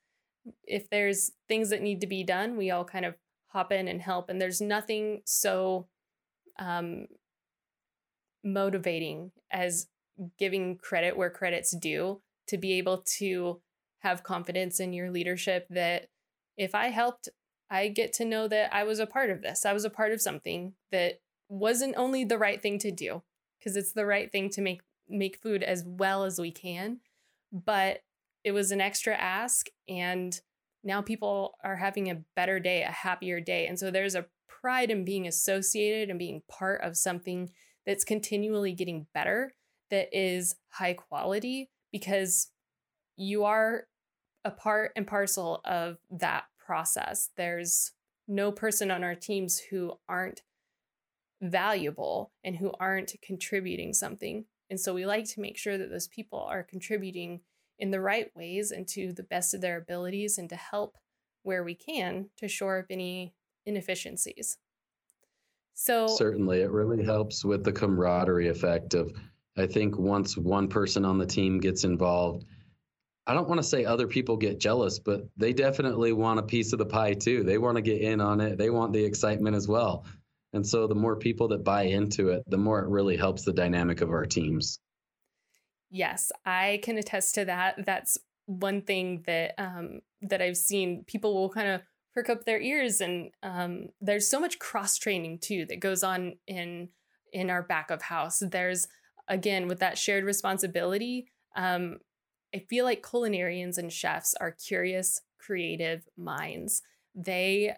[0.65, 3.15] If there's things that need to be done, we all kind of
[3.49, 4.29] hop in and help.
[4.29, 5.89] And there's nothing so
[6.59, 7.07] um,
[8.43, 9.89] motivating as
[10.39, 13.61] giving credit where credit's due to be able to
[14.01, 16.09] have confidence in your leadership that
[16.57, 17.29] if I helped,
[17.71, 19.65] I get to know that I was a part of this.
[19.65, 23.23] I was a part of something that wasn't only the right thing to do,
[23.59, 27.01] because it's the right thing to make make food as well as we can.
[27.53, 28.03] But
[28.43, 30.39] it was an extra ask, and
[30.83, 33.67] now people are having a better day, a happier day.
[33.67, 37.51] And so there's a pride in being associated and being part of something
[37.87, 39.55] that's continually getting better,
[39.91, 42.49] that is high quality, because
[43.17, 43.87] you are
[44.45, 47.31] a part and parcel of that process.
[47.37, 47.93] There's
[48.27, 50.43] no person on our teams who aren't
[51.41, 54.47] valuable and who aren't contributing something.
[54.71, 57.41] And so we like to make sure that those people are contributing
[57.79, 60.97] in the right ways and to the best of their abilities and to help
[61.43, 63.35] where we can to shore up any
[63.67, 64.59] inefficiencies.
[65.75, 69.13] So certainly it really helps with the camaraderie effect of
[69.57, 72.45] I think once one person on the team gets involved,
[73.27, 76.73] I don't want to say other people get jealous, but they definitely want a piece
[76.73, 77.43] of the pie too.
[77.43, 78.59] They want to get in on it.
[78.59, 80.05] They want the excitement as well.
[80.53, 83.53] And so the more people that buy into it, the more it really helps the
[83.53, 84.79] dynamic of our teams.
[85.91, 87.85] Yes, I can attest to that.
[87.87, 91.05] That's one thing that um, that I've seen.
[91.07, 91.83] People will kind of
[92.15, 96.35] perk up their ears, and um, there's so much cross training too that goes on
[96.47, 96.89] in
[97.33, 98.41] in our back of house.
[98.41, 98.87] There's
[99.29, 101.29] again with that shared responsibility.
[101.57, 101.99] Um,
[102.55, 106.83] I feel like culinarians and chefs are curious, creative minds.
[107.15, 107.75] They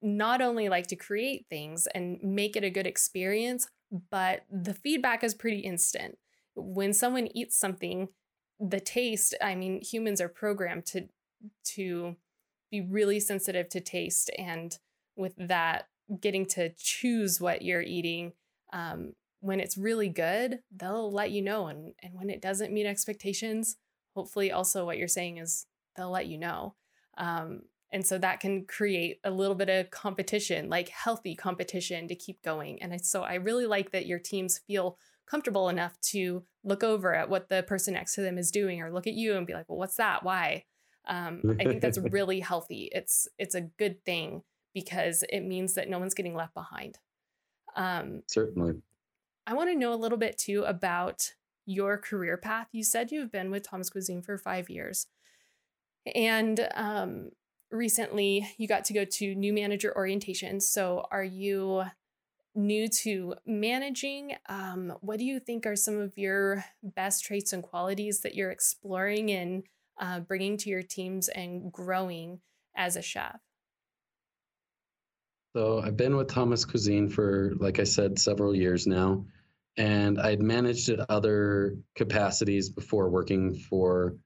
[0.00, 3.68] not only like to create things and make it a good experience,
[4.10, 6.18] but the feedback is pretty instant.
[6.54, 8.08] When someone eats something,
[8.60, 11.08] the taste, I mean, humans are programmed to
[11.64, 12.16] to
[12.70, 14.78] be really sensitive to taste and
[15.16, 15.86] with that
[16.20, 18.32] getting to choose what you're eating
[18.72, 22.86] um, when it's really good they'll let you know and, and when it doesn't meet
[22.86, 23.76] expectations
[24.14, 25.66] hopefully also what you're saying is
[25.96, 26.74] they'll let you know
[27.16, 27.62] um,
[27.92, 32.42] and so that can create a little bit of competition, like healthy competition to keep
[32.42, 32.80] going.
[32.82, 37.28] And so I really like that your teams feel comfortable enough to look over at
[37.28, 39.68] what the person next to them is doing or look at you and be like,
[39.68, 40.22] well, what's that?
[40.22, 40.64] Why?
[41.06, 42.88] Um, I think that's really healthy.
[42.92, 46.98] It's it's a good thing because it means that no one's getting left behind.
[47.74, 48.74] Um, Certainly.
[49.46, 51.32] I want to know a little bit too about
[51.66, 52.68] your career path.
[52.72, 55.06] You said you've been with Thomas Cuisine for five years.
[56.14, 57.30] And um,
[57.70, 60.60] recently you got to go to new manager orientation.
[60.60, 61.84] So, are you
[62.54, 64.36] new to managing?
[64.48, 68.50] Um, what do you think are some of your best traits and qualities that you're
[68.50, 69.62] exploring and
[69.98, 72.40] uh, bringing to your teams and growing
[72.74, 73.40] as a chef?
[75.54, 79.24] So I've been with Thomas Cuisine for, like I said, several years now.
[79.76, 84.16] And I'd managed at other capacities before working for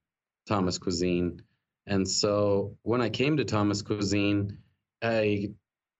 [0.46, 1.42] Thomas Cuisine.
[1.86, 4.58] And so when I came to Thomas Cuisine,
[5.02, 5.50] I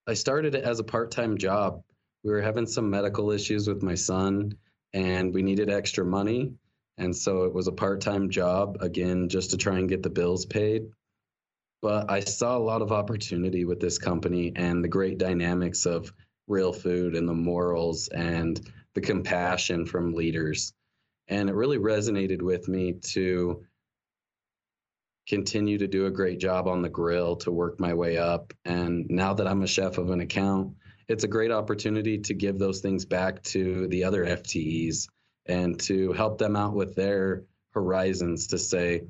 [0.07, 1.83] I started it as a part-time job.
[2.23, 4.59] We were having some medical issues with my son
[4.93, 6.55] and we needed extra money.
[6.99, 10.45] And so it was a part-time job again just to try and get the bills
[10.45, 10.91] paid.
[11.85, 16.15] But I saw a lot of opportunity with this company and the great dynamics of
[16.47, 18.59] real food and the morals and
[18.95, 20.73] the compassion from leaders.
[21.29, 23.67] And it really resonated with me to
[25.29, 28.55] continue to do a great job on the grill to work my way up.
[28.65, 30.77] And now that I'm a chef of an account,
[31.07, 35.07] it's a great opportunity to give those things back to the other FTEs
[35.45, 39.03] and to help them out with their horizons to say,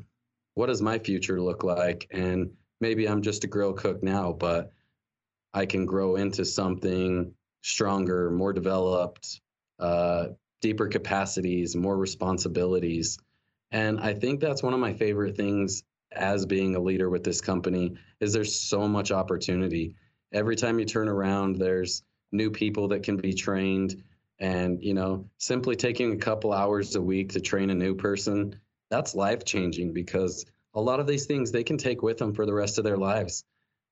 [0.54, 2.08] what does my future look like?
[2.10, 2.50] And
[2.80, 4.72] maybe I'm just a grill cook now, but
[5.52, 9.40] I can grow into something stronger, more developed,
[9.78, 10.26] uh,
[10.60, 13.18] deeper capacities, more responsibilities.
[13.70, 17.40] And I think that's one of my favorite things as being a leader with this
[17.40, 19.94] company is there's so much opportunity.
[20.32, 22.02] Every time you turn around, there's
[22.32, 24.02] new people that can be trained.
[24.38, 28.58] And, you know, simply taking a couple hours a week to train a new person,
[28.90, 30.44] that's life changing because
[30.74, 32.96] a lot of these things they can take with them for the rest of their
[32.96, 33.44] lives.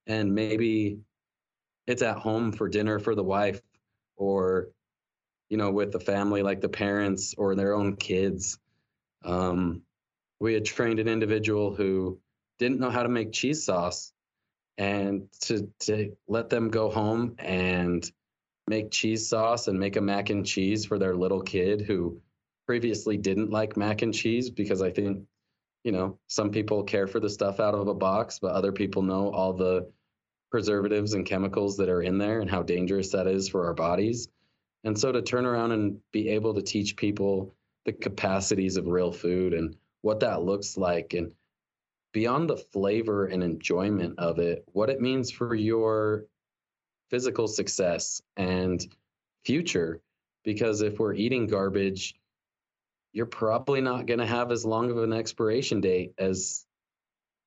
[0.07, 0.99] And maybe
[1.87, 3.61] it's at home for dinner for the wife
[4.17, 4.69] or,
[5.49, 8.59] you know, with the family, like the parents or their own kids.
[9.25, 9.83] Um,
[10.41, 12.19] we had trained an individual who
[12.59, 14.13] didn't know how to make cheese sauce
[14.79, 18.11] and to to let them go home and
[18.67, 22.21] make cheese sauce and make a mac and cheese for their little kid who
[22.67, 25.27] previously didn't like mac and cheese because I think
[25.85, 29.03] you know some people care for the stuff out of a box but other people
[29.03, 29.91] know all the
[30.51, 34.29] preservatives and chemicals that are in there and how dangerous that is for our bodies
[34.85, 37.55] and so to turn around and be able to teach people
[37.85, 41.33] the capacities of real food and what that looks like and
[42.13, 46.25] beyond the flavor and enjoyment of it, what it means for your
[47.11, 48.87] physical success and
[49.45, 50.01] future.
[50.45, 52.15] Because if we're eating garbage,
[53.13, 56.65] you're probably not going to have as long of an expiration date as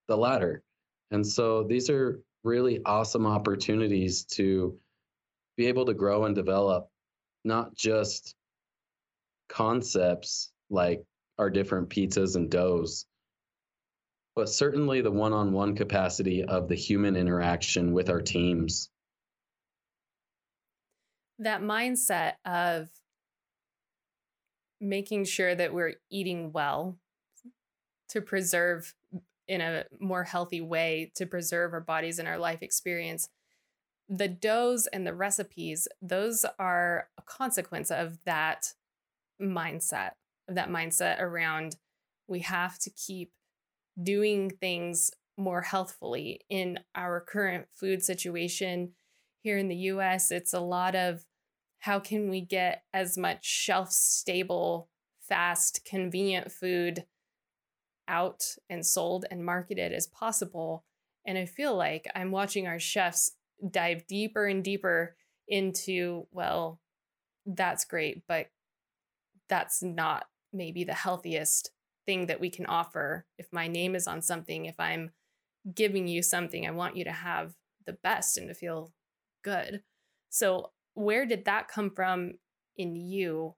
[0.08, 0.64] the latter.
[1.12, 4.78] And so these are really awesome opportunities to
[5.58, 6.90] be able to grow and develop
[7.44, 8.36] not just
[9.50, 11.04] concepts like
[11.38, 13.06] our different pizzas and doughs,
[14.36, 18.90] but certainly the one on one capacity of the human interaction with our teams.
[21.40, 22.90] That mindset of
[24.80, 26.98] making sure that we're eating well
[28.10, 28.94] to preserve
[29.48, 33.30] in a more healthy way to preserve our bodies and our life experience.
[34.10, 38.74] The doughs and the recipes, those are a consequence of that
[39.42, 40.12] mindset
[40.48, 41.76] of that mindset around
[42.28, 43.32] we have to keep
[44.02, 48.92] doing things more healthfully in our current food situation
[49.42, 51.26] here in the US it's a lot of
[51.86, 54.90] how can we get as much shelf stable
[55.22, 57.06] fast convenient food
[58.08, 60.84] out and sold and marketed as possible
[61.26, 63.32] and i feel like i'm watching our chefs
[63.72, 65.16] dive deeper and deeper
[65.48, 66.80] into well
[67.46, 68.48] that's great but
[69.48, 71.72] that's not maybe the healthiest
[72.06, 73.26] thing that we can offer.
[73.38, 75.12] If my name is on something, if I'm
[75.74, 77.54] giving you something, I want you to have
[77.86, 78.92] the best and to feel
[79.44, 79.84] good.
[80.30, 82.34] So, where did that come from
[82.78, 83.54] in you?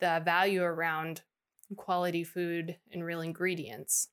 [0.00, 1.22] The value around
[1.76, 4.08] quality food and real ingredients?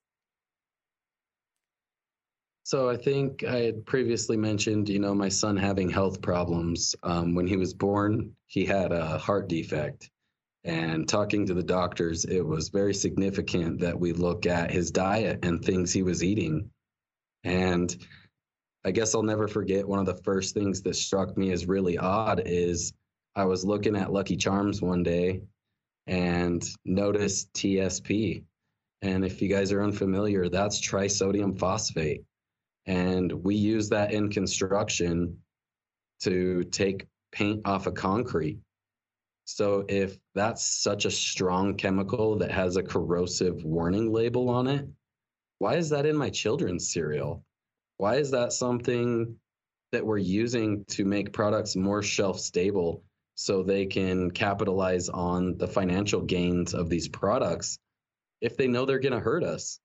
[2.63, 6.95] So I think I had previously mentioned, you know, my son having health problems.
[7.01, 10.11] Um, when he was born, he had a heart defect,
[10.63, 15.43] and talking to the doctors, it was very significant that we look at his diet
[15.43, 16.69] and things he was eating.
[17.43, 17.95] And
[18.85, 21.97] I guess I'll never forget one of the first things that struck me as really
[21.97, 22.93] odd is
[23.35, 25.41] I was looking at Lucky Charms one day
[26.07, 28.43] and noticed TSP.
[29.01, 32.23] And if you guys are unfamiliar, that's trisodium phosphate.
[32.85, 35.37] And we use that in construction
[36.21, 38.59] to take paint off of concrete.
[39.45, 44.87] So if that's such a strong chemical that has a corrosive warning label on it,
[45.59, 47.43] why is that in my children's cereal?
[47.99, 49.35] Why is that something
[49.91, 53.03] that we're using to make products more shelf stable
[53.35, 57.77] so they can capitalize on the financial gains of these products
[58.39, 59.81] if they know they're going to hurt us,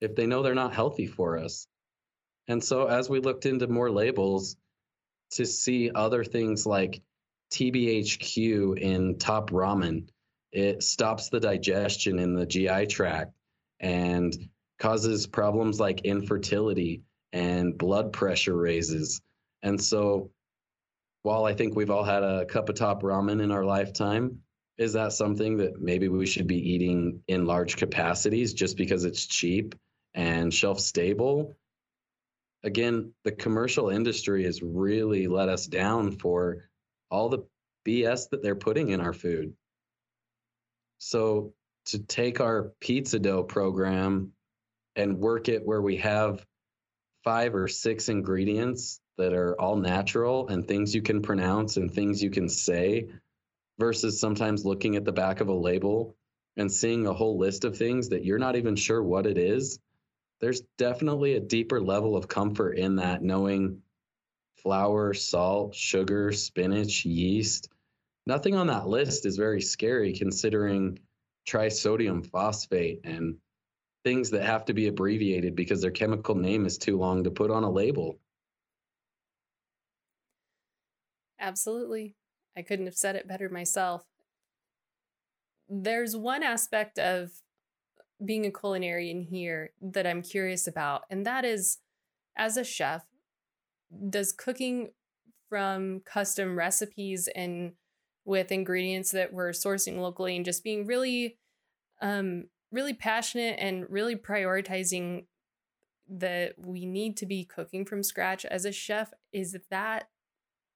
[0.00, 1.66] if they know they're not healthy for us?
[2.48, 4.56] And so as we looked into more labels
[5.32, 7.02] to see other things like
[7.52, 10.08] TBHQ in top ramen,
[10.50, 13.34] it stops the digestion in the GI tract
[13.80, 14.34] and
[14.78, 17.02] causes problems like infertility
[17.32, 19.20] and blood pressure raises.
[19.62, 20.30] And so
[21.22, 24.40] while I think we've all had a cup of top ramen in our lifetime,
[24.78, 29.26] is that something that maybe we should be eating in large capacities just because it's
[29.26, 29.74] cheap
[30.14, 31.56] and shelf stable?
[32.64, 36.70] Again, the commercial industry has really let us down for
[37.10, 37.44] all the
[37.86, 39.54] BS that they're putting in our food.
[40.98, 41.52] So
[41.86, 44.32] to take our pizza dough program
[44.96, 46.44] and work it where we have
[47.24, 52.22] five or six ingredients that are all natural and things you can pronounce and things
[52.22, 53.06] you can say
[53.78, 56.16] versus sometimes looking at the back of a label
[56.56, 59.78] and seeing a whole list of things that you're not even sure what it is.
[60.40, 63.82] There's definitely a deeper level of comfort in that knowing
[64.62, 67.68] flour salt sugar spinach yeast.
[68.26, 70.98] Nothing on that list is very scary considering
[71.46, 73.36] trisodium phosphate and
[74.04, 77.50] things that have to be abbreviated because their chemical name is too long to put
[77.50, 78.18] on a label.
[81.38, 82.16] Absolutely.
[82.56, 84.04] I couldn't have said it better myself.
[85.68, 87.30] There's one aspect of
[88.24, 91.78] being a culinarian here that I'm curious about, and that is
[92.36, 93.04] as a chef,
[94.08, 94.90] does cooking
[95.48, 97.72] from custom recipes and
[98.24, 101.38] with ingredients that we're sourcing locally and just being really
[102.00, 105.24] um really passionate and really prioritizing
[106.08, 110.08] that we need to be cooking from scratch as a chef is that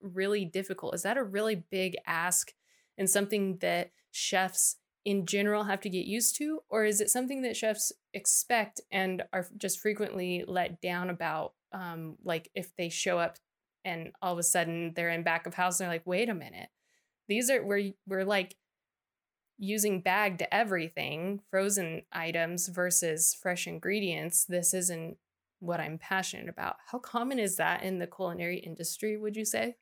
[0.01, 0.95] really difficult?
[0.95, 2.53] Is that a really big ask
[2.97, 6.61] and something that chefs in general have to get used to?
[6.69, 12.17] Or is it something that chefs expect and are just frequently let down about um,
[12.25, 13.37] like if they show up
[13.85, 16.35] and all of a sudden they're in back of house and they're like wait a
[16.35, 16.69] minute.
[17.29, 18.57] These are we're we're like
[19.59, 24.45] using bagged everything, frozen items versus fresh ingredients.
[24.45, 25.17] This isn't
[25.61, 26.77] what I'm passionate about.
[26.87, 29.77] How common is that in the culinary industry, would you say?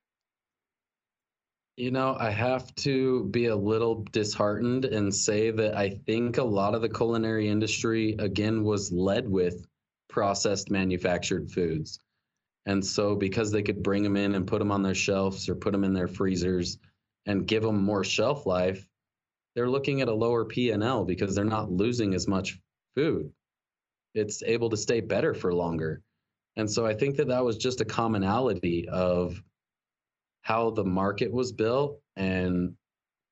[1.76, 6.44] You know, I have to be a little disheartened and say that I think a
[6.44, 9.66] lot of the culinary industry, again, was led with
[10.08, 11.98] processed manufactured foods.
[12.66, 15.54] And so, because they could bring them in and put them on their shelves or
[15.54, 16.78] put them in their freezers,
[17.26, 18.86] and give them more shelf life,
[19.54, 22.58] they're looking at a lower P&L because they're not losing as much
[22.94, 23.32] food.
[24.14, 26.02] It's able to stay better for longer.
[26.56, 29.42] And so I think that that was just a commonality of
[30.42, 32.74] how the market was built and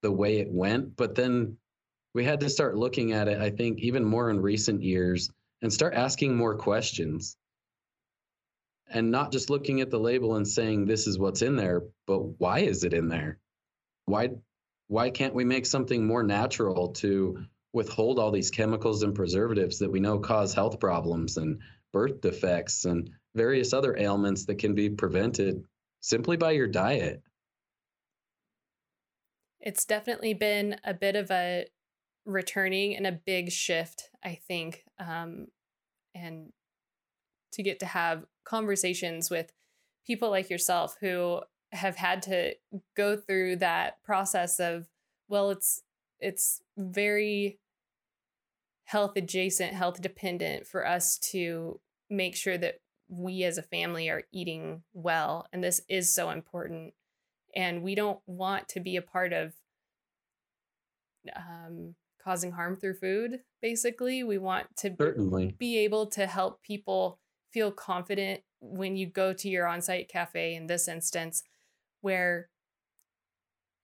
[0.03, 0.97] the way it went.
[0.97, 1.59] But then
[2.15, 5.31] we had to start looking at it, I think, even more in recent years
[5.63, 7.37] and start asking more questions
[8.89, 12.21] and not just looking at the label and saying this is what's in there, but
[12.41, 13.39] why is it in there?
[14.11, 14.31] why
[14.91, 17.39] why can't we make something more natural to
[17.73, 21.61] withhold all these chemicals and preservatives that we know cause health problems and
[21.93, 25.63] birth defects and various other ailments that can be prevented
[26.01, 27.23] simply by your diet?
[29.61, 31.67] It's definitely been a bit of a
[32.27, 34.83] returning and a big shift, I think.
[34.99, 35.47] Um,
[36.17, 36.53] and
[37.53, 39.53] to get to have conversations with
[40.05, 42.55] people like yourself who have had to
[42.97, 44.89] go through that process of
[45.29, 45.83] well it's
[46.19, 47.59] it's very
[48.85, 51.79] health adjacent health dependent for us to
[52.11, 56.95] make sure that we as a family are eating well and this is so important.
[57.55, 59.55] And we don't want to be a part of
[61.35, 64.23] um, causing harm through food basically.
[64.23, 65.57] We want to Certainly.
[65.59, 67.19] be able to help people
[67.53, 71.43] feel confident when you go to your on-site cafe in this instance
[72.01, 72.49] where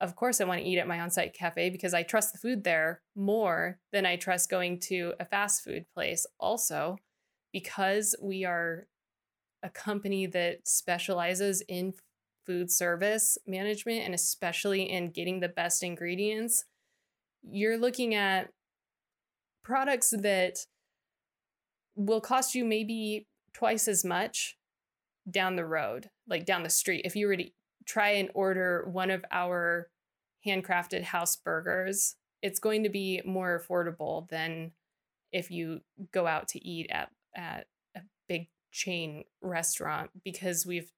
[0.01, 2.65] of course I want to eat at my on-site cafe because I trust the food
[2.65, 6.27] there more than I trust going to a fast food place.
[6.39, 6.99] Also,
[7.53, 8.87] because we are
[9.63, 11.95] a company that specializes in
[12.45, 16.65] food service management and especially in getting the best ingredients,
[17.43, 18.51] you're looking at
[19.65, 20.59] products that
[21.97, 24.57] will cost you maybe twice as much
[25.29, 27.03] down the road, like down the street.
[27.05, 27.49] If you were to
[27.87, 29.89] try and order one of our
[30.47, 34.73] handcrafted house burgers, it's going to be more affordable than
[35.33, 35.81] if you
[36.13, 37.67] go out to eat at, at
[37.97, 40.93] a big chain restaurant because we've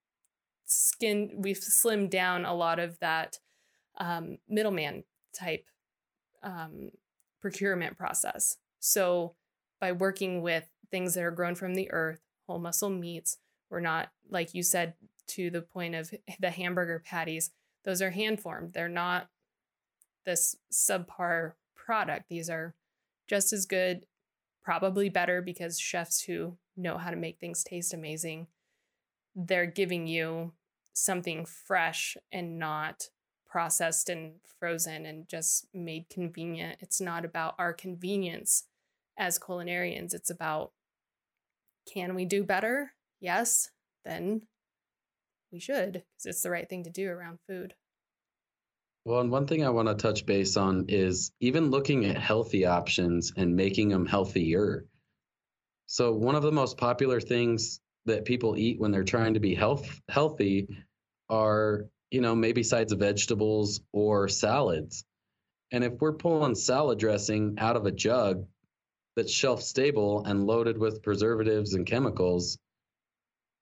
[0.64, 3.38] skinned we've slimmed down a lot of that
[3.98, 5.64] um, middleman type
[6.42, 6.90] um,
[7.40, 8.56] procurement process.
[8.80, 9.34] So
[9.80, 13.38] by working with things that are grown from the earth, whole muscle meats,
[13.70, 14.94] We're not, like you said,
[15.28, 17.50] to the point of the hamburger patties,
[17.84, 18.72] those are hand formed.
[18.72, 19.28] They're not
[20.24, 22.28] this subpar product.
[22.28, 22.74] These are
[23.26, 24.06] just as good,
[24.62, 28.46] probably better because chefs who know how to make things taste amazing,
[29.34, 30.52] they're giving you
[30.92, 33.08] something fresh and not
[33.46, 36.78] processed and frozen and just made convenient.
[36.80, 38.64] It's not about our convenience
[39.16, 40.12] as culinarians.
[40.12, 40.72] It's about
[41.90, 42.92] can we do better?
[43.20, 43.70] Yes,
[44.04, 44.42] then
[45.52, 47.74] we should because it's the right thing to do around food.
[49.04, 52.66] Well, and one thing I want to touch base on is even looking at healthy
[52.66, 54.84] options and making them healthier.
[55.86, 59.54] So, one of the most popular things that people eat when they're trying to be
[59.54, 60.68] health healthy
[61.30, 65.04] are, you know, maybe sides of vegetables or salads.
[65.70, 68.46] And if we're pulling salad dressing out of a jug
[69.16, 72.58] that's shelf stable and loaded with preservatives and chemicals,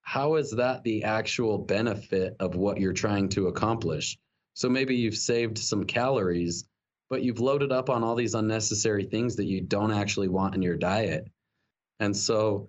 [0.07, 4.17] how is that the actual benefit of what you're trying to accomplish?
[4.55, 6.65] So maybe you've saved some calories,
[7.11, 10.63] but you've loaded up on all these unnecessary things that you don't actually want in
[10.63, 11.27] your diet.
[11.99, 12.69] And so,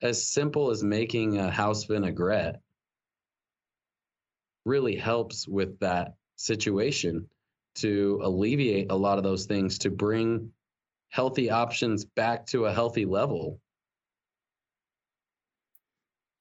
[0.00, 2.62] as simple as making a house vinaigrette
[4.64, 7.28] really helps with that situation
[7.76, 10.50] to alleviate a lot of those things to bring
[11.10, 13.60] healthy options back to a healthy level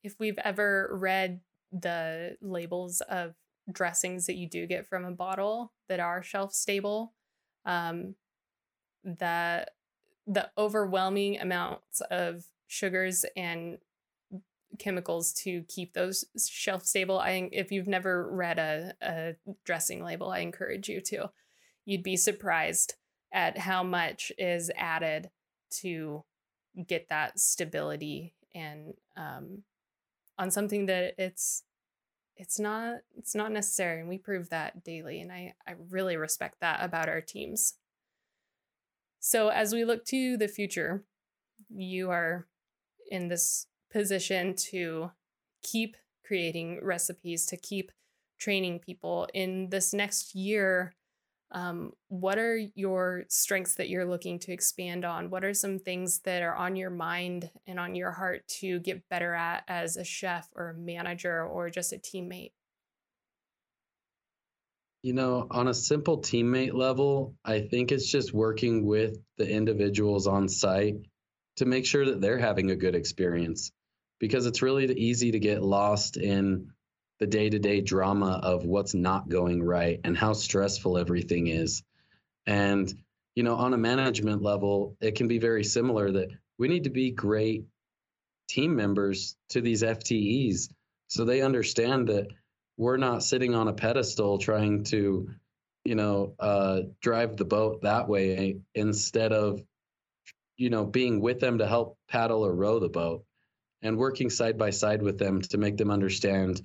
[0.06, 1.42] if we've ever read
[1.72, 3.34] the labels of
[3.72, 7.14] dressings that you do get from a bottle that are shelf stable,
[7.66, 8.14] um,
[9.04, 9.66] the
[10.28, 13.78] the overwhelming amounts of sugars and
[14.78, 17.20] chemicals to keep those shelf stable.
[17.20, 21.32] I if you've never read a, a dressing label, I encourage you to.
[21.84, 22.94] You'd be surprised
[23.32, 25.32] at how much is added
[25.82, 26.24] to
[26.88, 29.64] get that stability and um,
[30.38, 31.64] on something that it's
[32.38, 36.60] it's not it's not necessary and we prove that daily and I I really respect
[36.62, 37.76] that about our teams.
[39.20, 41.04] So as we look to the future,
[41.70, 42.48] you are
[43.10, 45.12] in this position to
[45.64, 47.92] keep creating recipes to keep
[48.38, 50.94] training people in this next year
[51.52, 55.30] um, what are your strengths that you're looking to expand on?
[55.30, 59.08] What are some things that are on your mind and on your heart to get
[59.10, 62.52] better at as a chef or a manager or just a teammate?
[65.04, 70.26] You know, on a simple teammate level, I think it's just working with the individuals
[70.26, 70.96] on site
[71.58, 73.72] to make sure that they're having a good experience
[74.20, 76.72] because it's really easy to get lost in
[77.20, 81.84] the day to day drama of what's not going right and how stressful everything is.
[82.46, 82.94] And,
[83.36, 86.90] you know, on a management level, it can be very similar that we need to
[86.90, 87.66] be great
[88.48, 90.70] team members to these FTEs
[91.08, 92.28] so they understand that
[92.78, 95.30] we're not sitting on a pedestal trying to,
[95.84, 99.62] you know, uh, drive the boat that way instead of,
[100.58, 103.24] you know, being with them to help paddle or row the boat
[103.82, 106.62] and working side by side with them to make them understand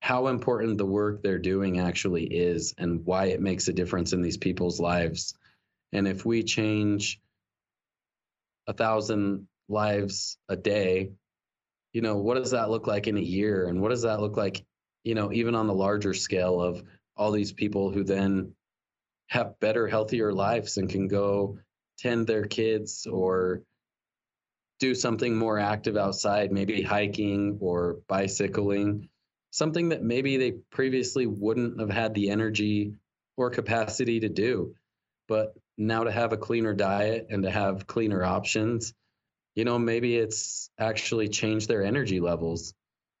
[0.00, 4.22] how important the work they're doing actually is and why it makes a difference in
[4.22, 5.34] these people's lives.
[5.92, 7.20] And if we change
[8.66, 11.10] a thousand lives a day,
[11.92, 13.66] you know, what does that look like in a year?
[13.66, 14.64] And what does that look like,
[15.04, 16.82] you know, even on the larger scale of
[17.16, 18.54] all these people who then
[19.28, 21.58] have better, healthier lives and can go
[21.98, 23.62] tend their kids or
[24.78, 29.08] do something more active outside, maybe hiking or bicycling
[29.58, 32.94] something that maybe they previously wouldn't have had the energy
[33.36, 34.76] or capacity to do.
[35.26, 38.94] But now to have a cleaner diet and to have cleaner options,
[39.56, 42.72] you know, maybe it's actually changed their energy levels.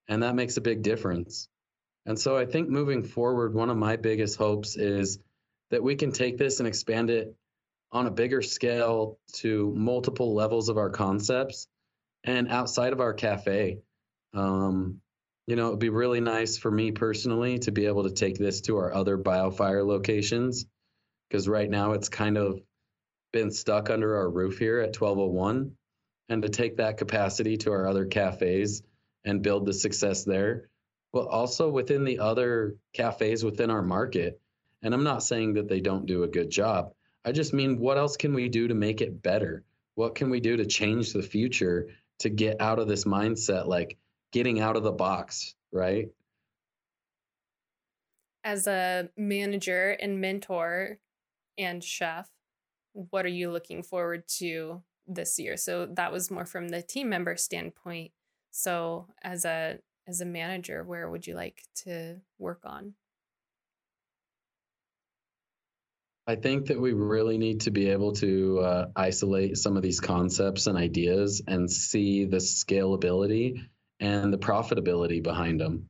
[0.08, 1.48] And that makes a big difference.
[2.06, 5.18] And so I think moving forward, one of my biggest hopes is
[5.72, 7.34] that we can take this and expand it
[7.90, 11.66] on a bigger scale to multiple levels of our concepts
[12.22, 13.80] and outside of our cafe.
[14.34, 15.00] Um,
[15.48, 18.60] you know, it'd be really nice for me personally to be able to take this
[18.60, 20.66] to our other biofire locations
[21.28, 22.60] because right now it's kind of
[23.32, 25.72] been stuck under our roof here at 1201
[26.28, 28.82] and to take that capacity to our other cafes
[29.24, 30.68] and build the success there
[31.14, 34.38] but also within the other cafes within our market.
[34.82, 36.92] And i'm not saying that they don't do a good job.
[37.24, 39.64] I just mean what else can we do to make it better?
[39.94, 41.88] What can we do to change the future
[42.18, 43.96] to get out of this mindset like
[44.32, 46.08] getting out of the box, right?
[48.44, 50.98] As a manager and mentor
[51.56, 52.28] and chef,
[52.92, 55.56] what are you looking forward to this year?
[55.56, 58.12] So that was more from the team member standpoint.
[58.50, 62.94] So as a as a manager, where would you like to work on?
[66.26, 70.00] I think that we really need to be able to uh, isolate some of these
[70.00, 73.66] concepts and ideas and see the scalability
[74.00, 75.88] and the profitability behind them.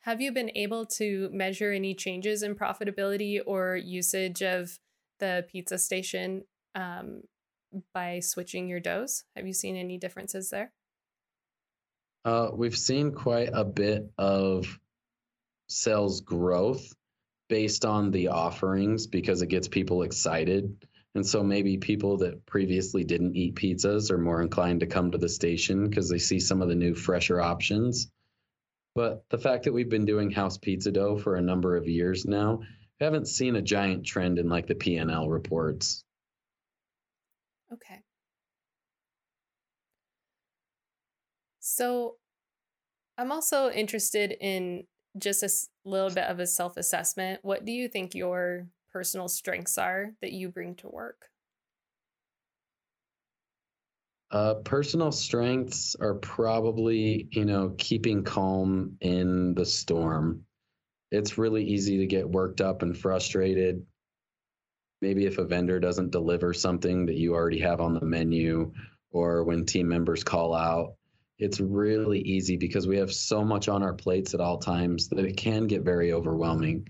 [0.00, 4.78] Have you been able to measure any changes in profitability or usage of
[5.18, 7.22] the pizza station um,
[7.92, 9.24] by switching your doughs?
[9.36, 10.72] Have you seen any differences there?
[12.24, 14.78] Uh, we've seen quite a bit of
[15.68, 16.94] sales growth
[17.48, 20.86] based on the offerings because it gets people excited.
[21.14, 25.18] And so maybe people that previously didn't eat pizzas are more inclined to come to
[25.18, 28.10] the station because they see some of the new, fresher options.
[28.94, 32.26] But the fact that we've been doing house pizza dough for a number of years
[32.26, 32.60] now,
[33.00, 36.04] we haven't seen a giant trend in like the P&L reports.
[37.72, 38.02] Okay.
[41.60, 42.16] So
[43.16, 44.84] I'm also interested in
[45.18, 45.50] just a
[45.84, 47.40] little bit of a self assessment.
[47.42, 51.26] What do you think your personal strengths are that you bring to work?
[54.30, 60.44] Uh, personal strengths are probably, you know, keeping calm in the storm.
[61.10, 63.84] It's really easy to get worked up and frustrated.
[65.02, 68.72] Maybe if a vendor doesn't deliver something that you already have on the menu,
[69.10, 70.94] or when team members call out,
[71.38, 75.24] it's really easy because we have so much on our plates at all times that
[75.24, 76.86] it can get very overwhelming.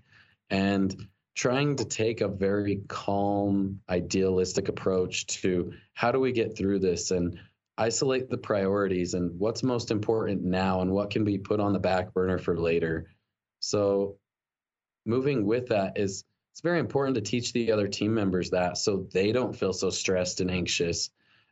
[0.51, 0.95] And
[1.41, 7.13] trying to take a very calm, idealistic approach to how do we get through this
[7.13, 7.41] and
[7.79, 11.79] isolate the priorities and what's most important now and what can be put on the
[11.79, 13.09] back burner for later.
[13.59, 14.19] So,
[15.07, 19.09] moving with that is it's very important to teach the other team members that so
[19.11, 21.09] they don't feel so stressed and anxious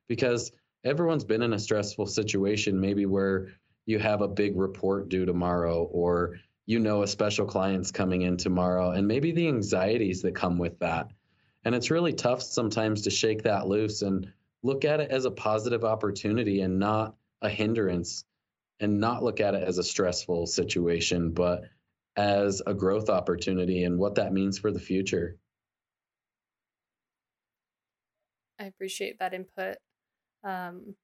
[0.06, 0.52] because
[0.84, 3.54] everyone's been in a stressful situation, maybe where
[3.86, 8.36] you have a big report due tomorrow or you know a special client's coming in
[8.36, 11.10] tomorrow and maybe the anxieties that come with that.
[11.64, 14.30] And it's really tough sometimes to shake that loose and
[14.62, 18.26] look at it as a positive opportunity and not a hindrance
[18.80, 21.62] and not look at it as a stressful situation, but
[22.16, 25.38] as a growth opportunity and what that means for the future.
[28.60, 29.76] I appreciate that input
[30.44, 30.94] um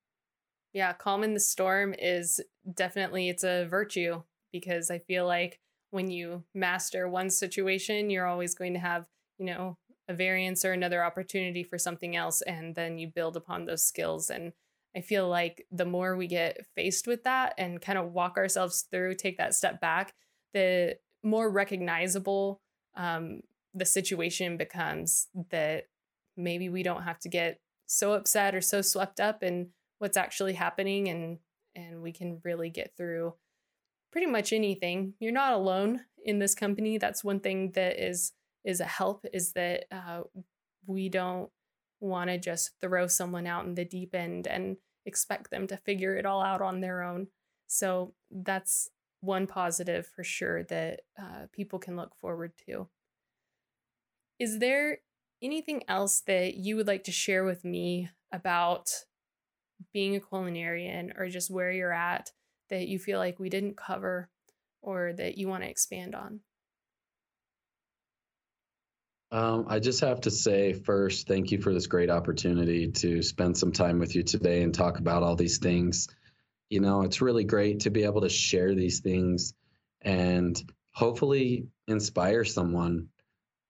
[0.74, 2.40] yeah calm in the storm is
[2.72, 4.22] definitely it's a virtue
[4.54, 5.58] because i feel like
[5.90, 9.06] when you master one situation you're always going to have
[9.38, 9.76] you know
[10.08, 14.30] a variance or another opportunity for something else and then you build upon those skills.
[14.30, 14.52] And
[14.96, 18.86] i feel like the more we get faced with that and kind of walk ourselves
[18.90, 20.14] through take that step back
[20.52, 22.60] the more recognizable
[22.96, 23.40] um,
[23.74, 25.88] the situation becomes that
[26.36, 30.52] maybe we don't have to get so upset or so swept up in what's actually
[30.52, 31.38] happening and
[31.74, 33.34] and we can really get through
[34.14, 35.12] pretty much anything.
[35.18, 36.98] You're not alone in this company.
[36.98, 38.32] That's one thing that is
[38.64, 40.20] is a help is that uh,
[40.86, 41.50] we don't
[41.98, 46.14] want to just throw someone out in the deep end and expect them to figure
[46.14, 47.26] it all out on their own.
[47.66, 48.88] So that's
[49.20, 52.86] one positive for sure that uh, people can look forward to.
[54.38, 54.98] Is there
[55.42, 58.90] anything else that you would like to share with me about
[59.92, 62.30] being a culinarian or just where you're at
[62.70, 64.28] that you feel like we didn't cover
[64.82, 66.40] or that you want to expand on?
[69.30, 73.58] Um, I just have to say first, thank you for this great opportunity to spend
[73.58, 76.08] some time with you today and talk about all these things.
[76.70, 79.54] You know, it's really great to be able to share these things
[80.02, 80.62] and
[80.92, 83.08] hopefully inspire someone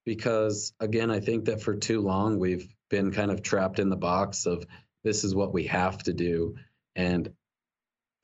[0.05, 3.97] because again i think that for too long we've been kind of trapped in the
[3.97, 4.67] box of
[5.03, 6.55] this is what we have to do
[6.95, 7.33] and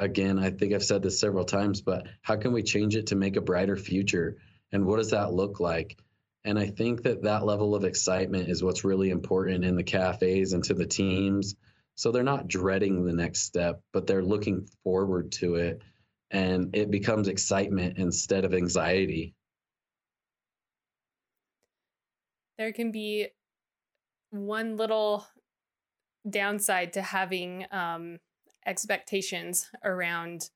[0.00, 3.16] again i think i've said this several times but how can we change it to
[3.16, 4.38] make a brighter future?
[4.72, 5.98] And what does that look like?
[6.44, 10.52] And i think that that level of excitement is what's really important in the cafes
[10.52, 11.54] and to the teams.
[11.94, 15.82] So they're not dreading the next step but they're looking forward to it
[16.30, 19.34] and it becomes excitement instead of anxiety.
[22.56, 23.28] There can be
[24.30, 25.26] one little
[26.28, 28.18] downside to having um,
[28.66, 30.50] expectations around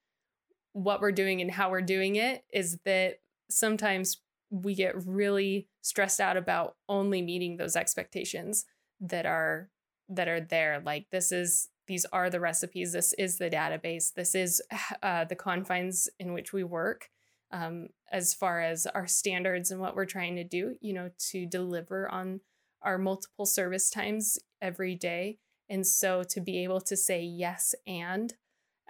[0.72, 6.20] what we're doing and how we're doing it is that sometimes we get really stressed
[6.20, 8.64] out about only meeting those expectations
[9.00, 9.70] that are
[10.08, 14.34] that are there like this is these are the recipes this is the database this
[14.34, 14.60] is
[15.02, 17.08] uh, the confines in which we work
[17.54, 21.46] um, as far as our standards and what we're trying to do, you know, to
[21.46, 22.40] deliver on
[22.82, 25.38] our multiple service times every day.
[25.68, 28.34] And so to be able to say yes and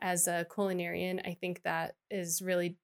[0.00, 2.76] as a culinarian, I think that is really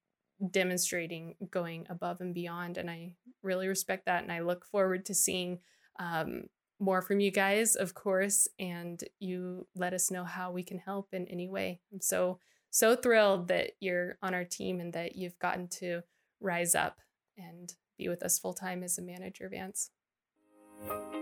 [0.51, 2.78] demonstrating going above and beyond.
[2.78, 4.22] And I really respect that.
[4.22, 5.59] And I look forward to seeing
[5.99, 6.45] um,
[6.78, 11.09] more from you guys, of course, and you let us know how we can help
[11.12, 11.80] in any way.
[11.93, 12.38] I'm so,
[12.70, 16.03] so thrilled that you're on our team and that you've gotten to
[16.41, 17.01] rise up
[17.36, 19.91] and be with us full time as a manager, Vance.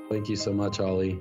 [0.08, 1.20] Thank you so much, Ollie.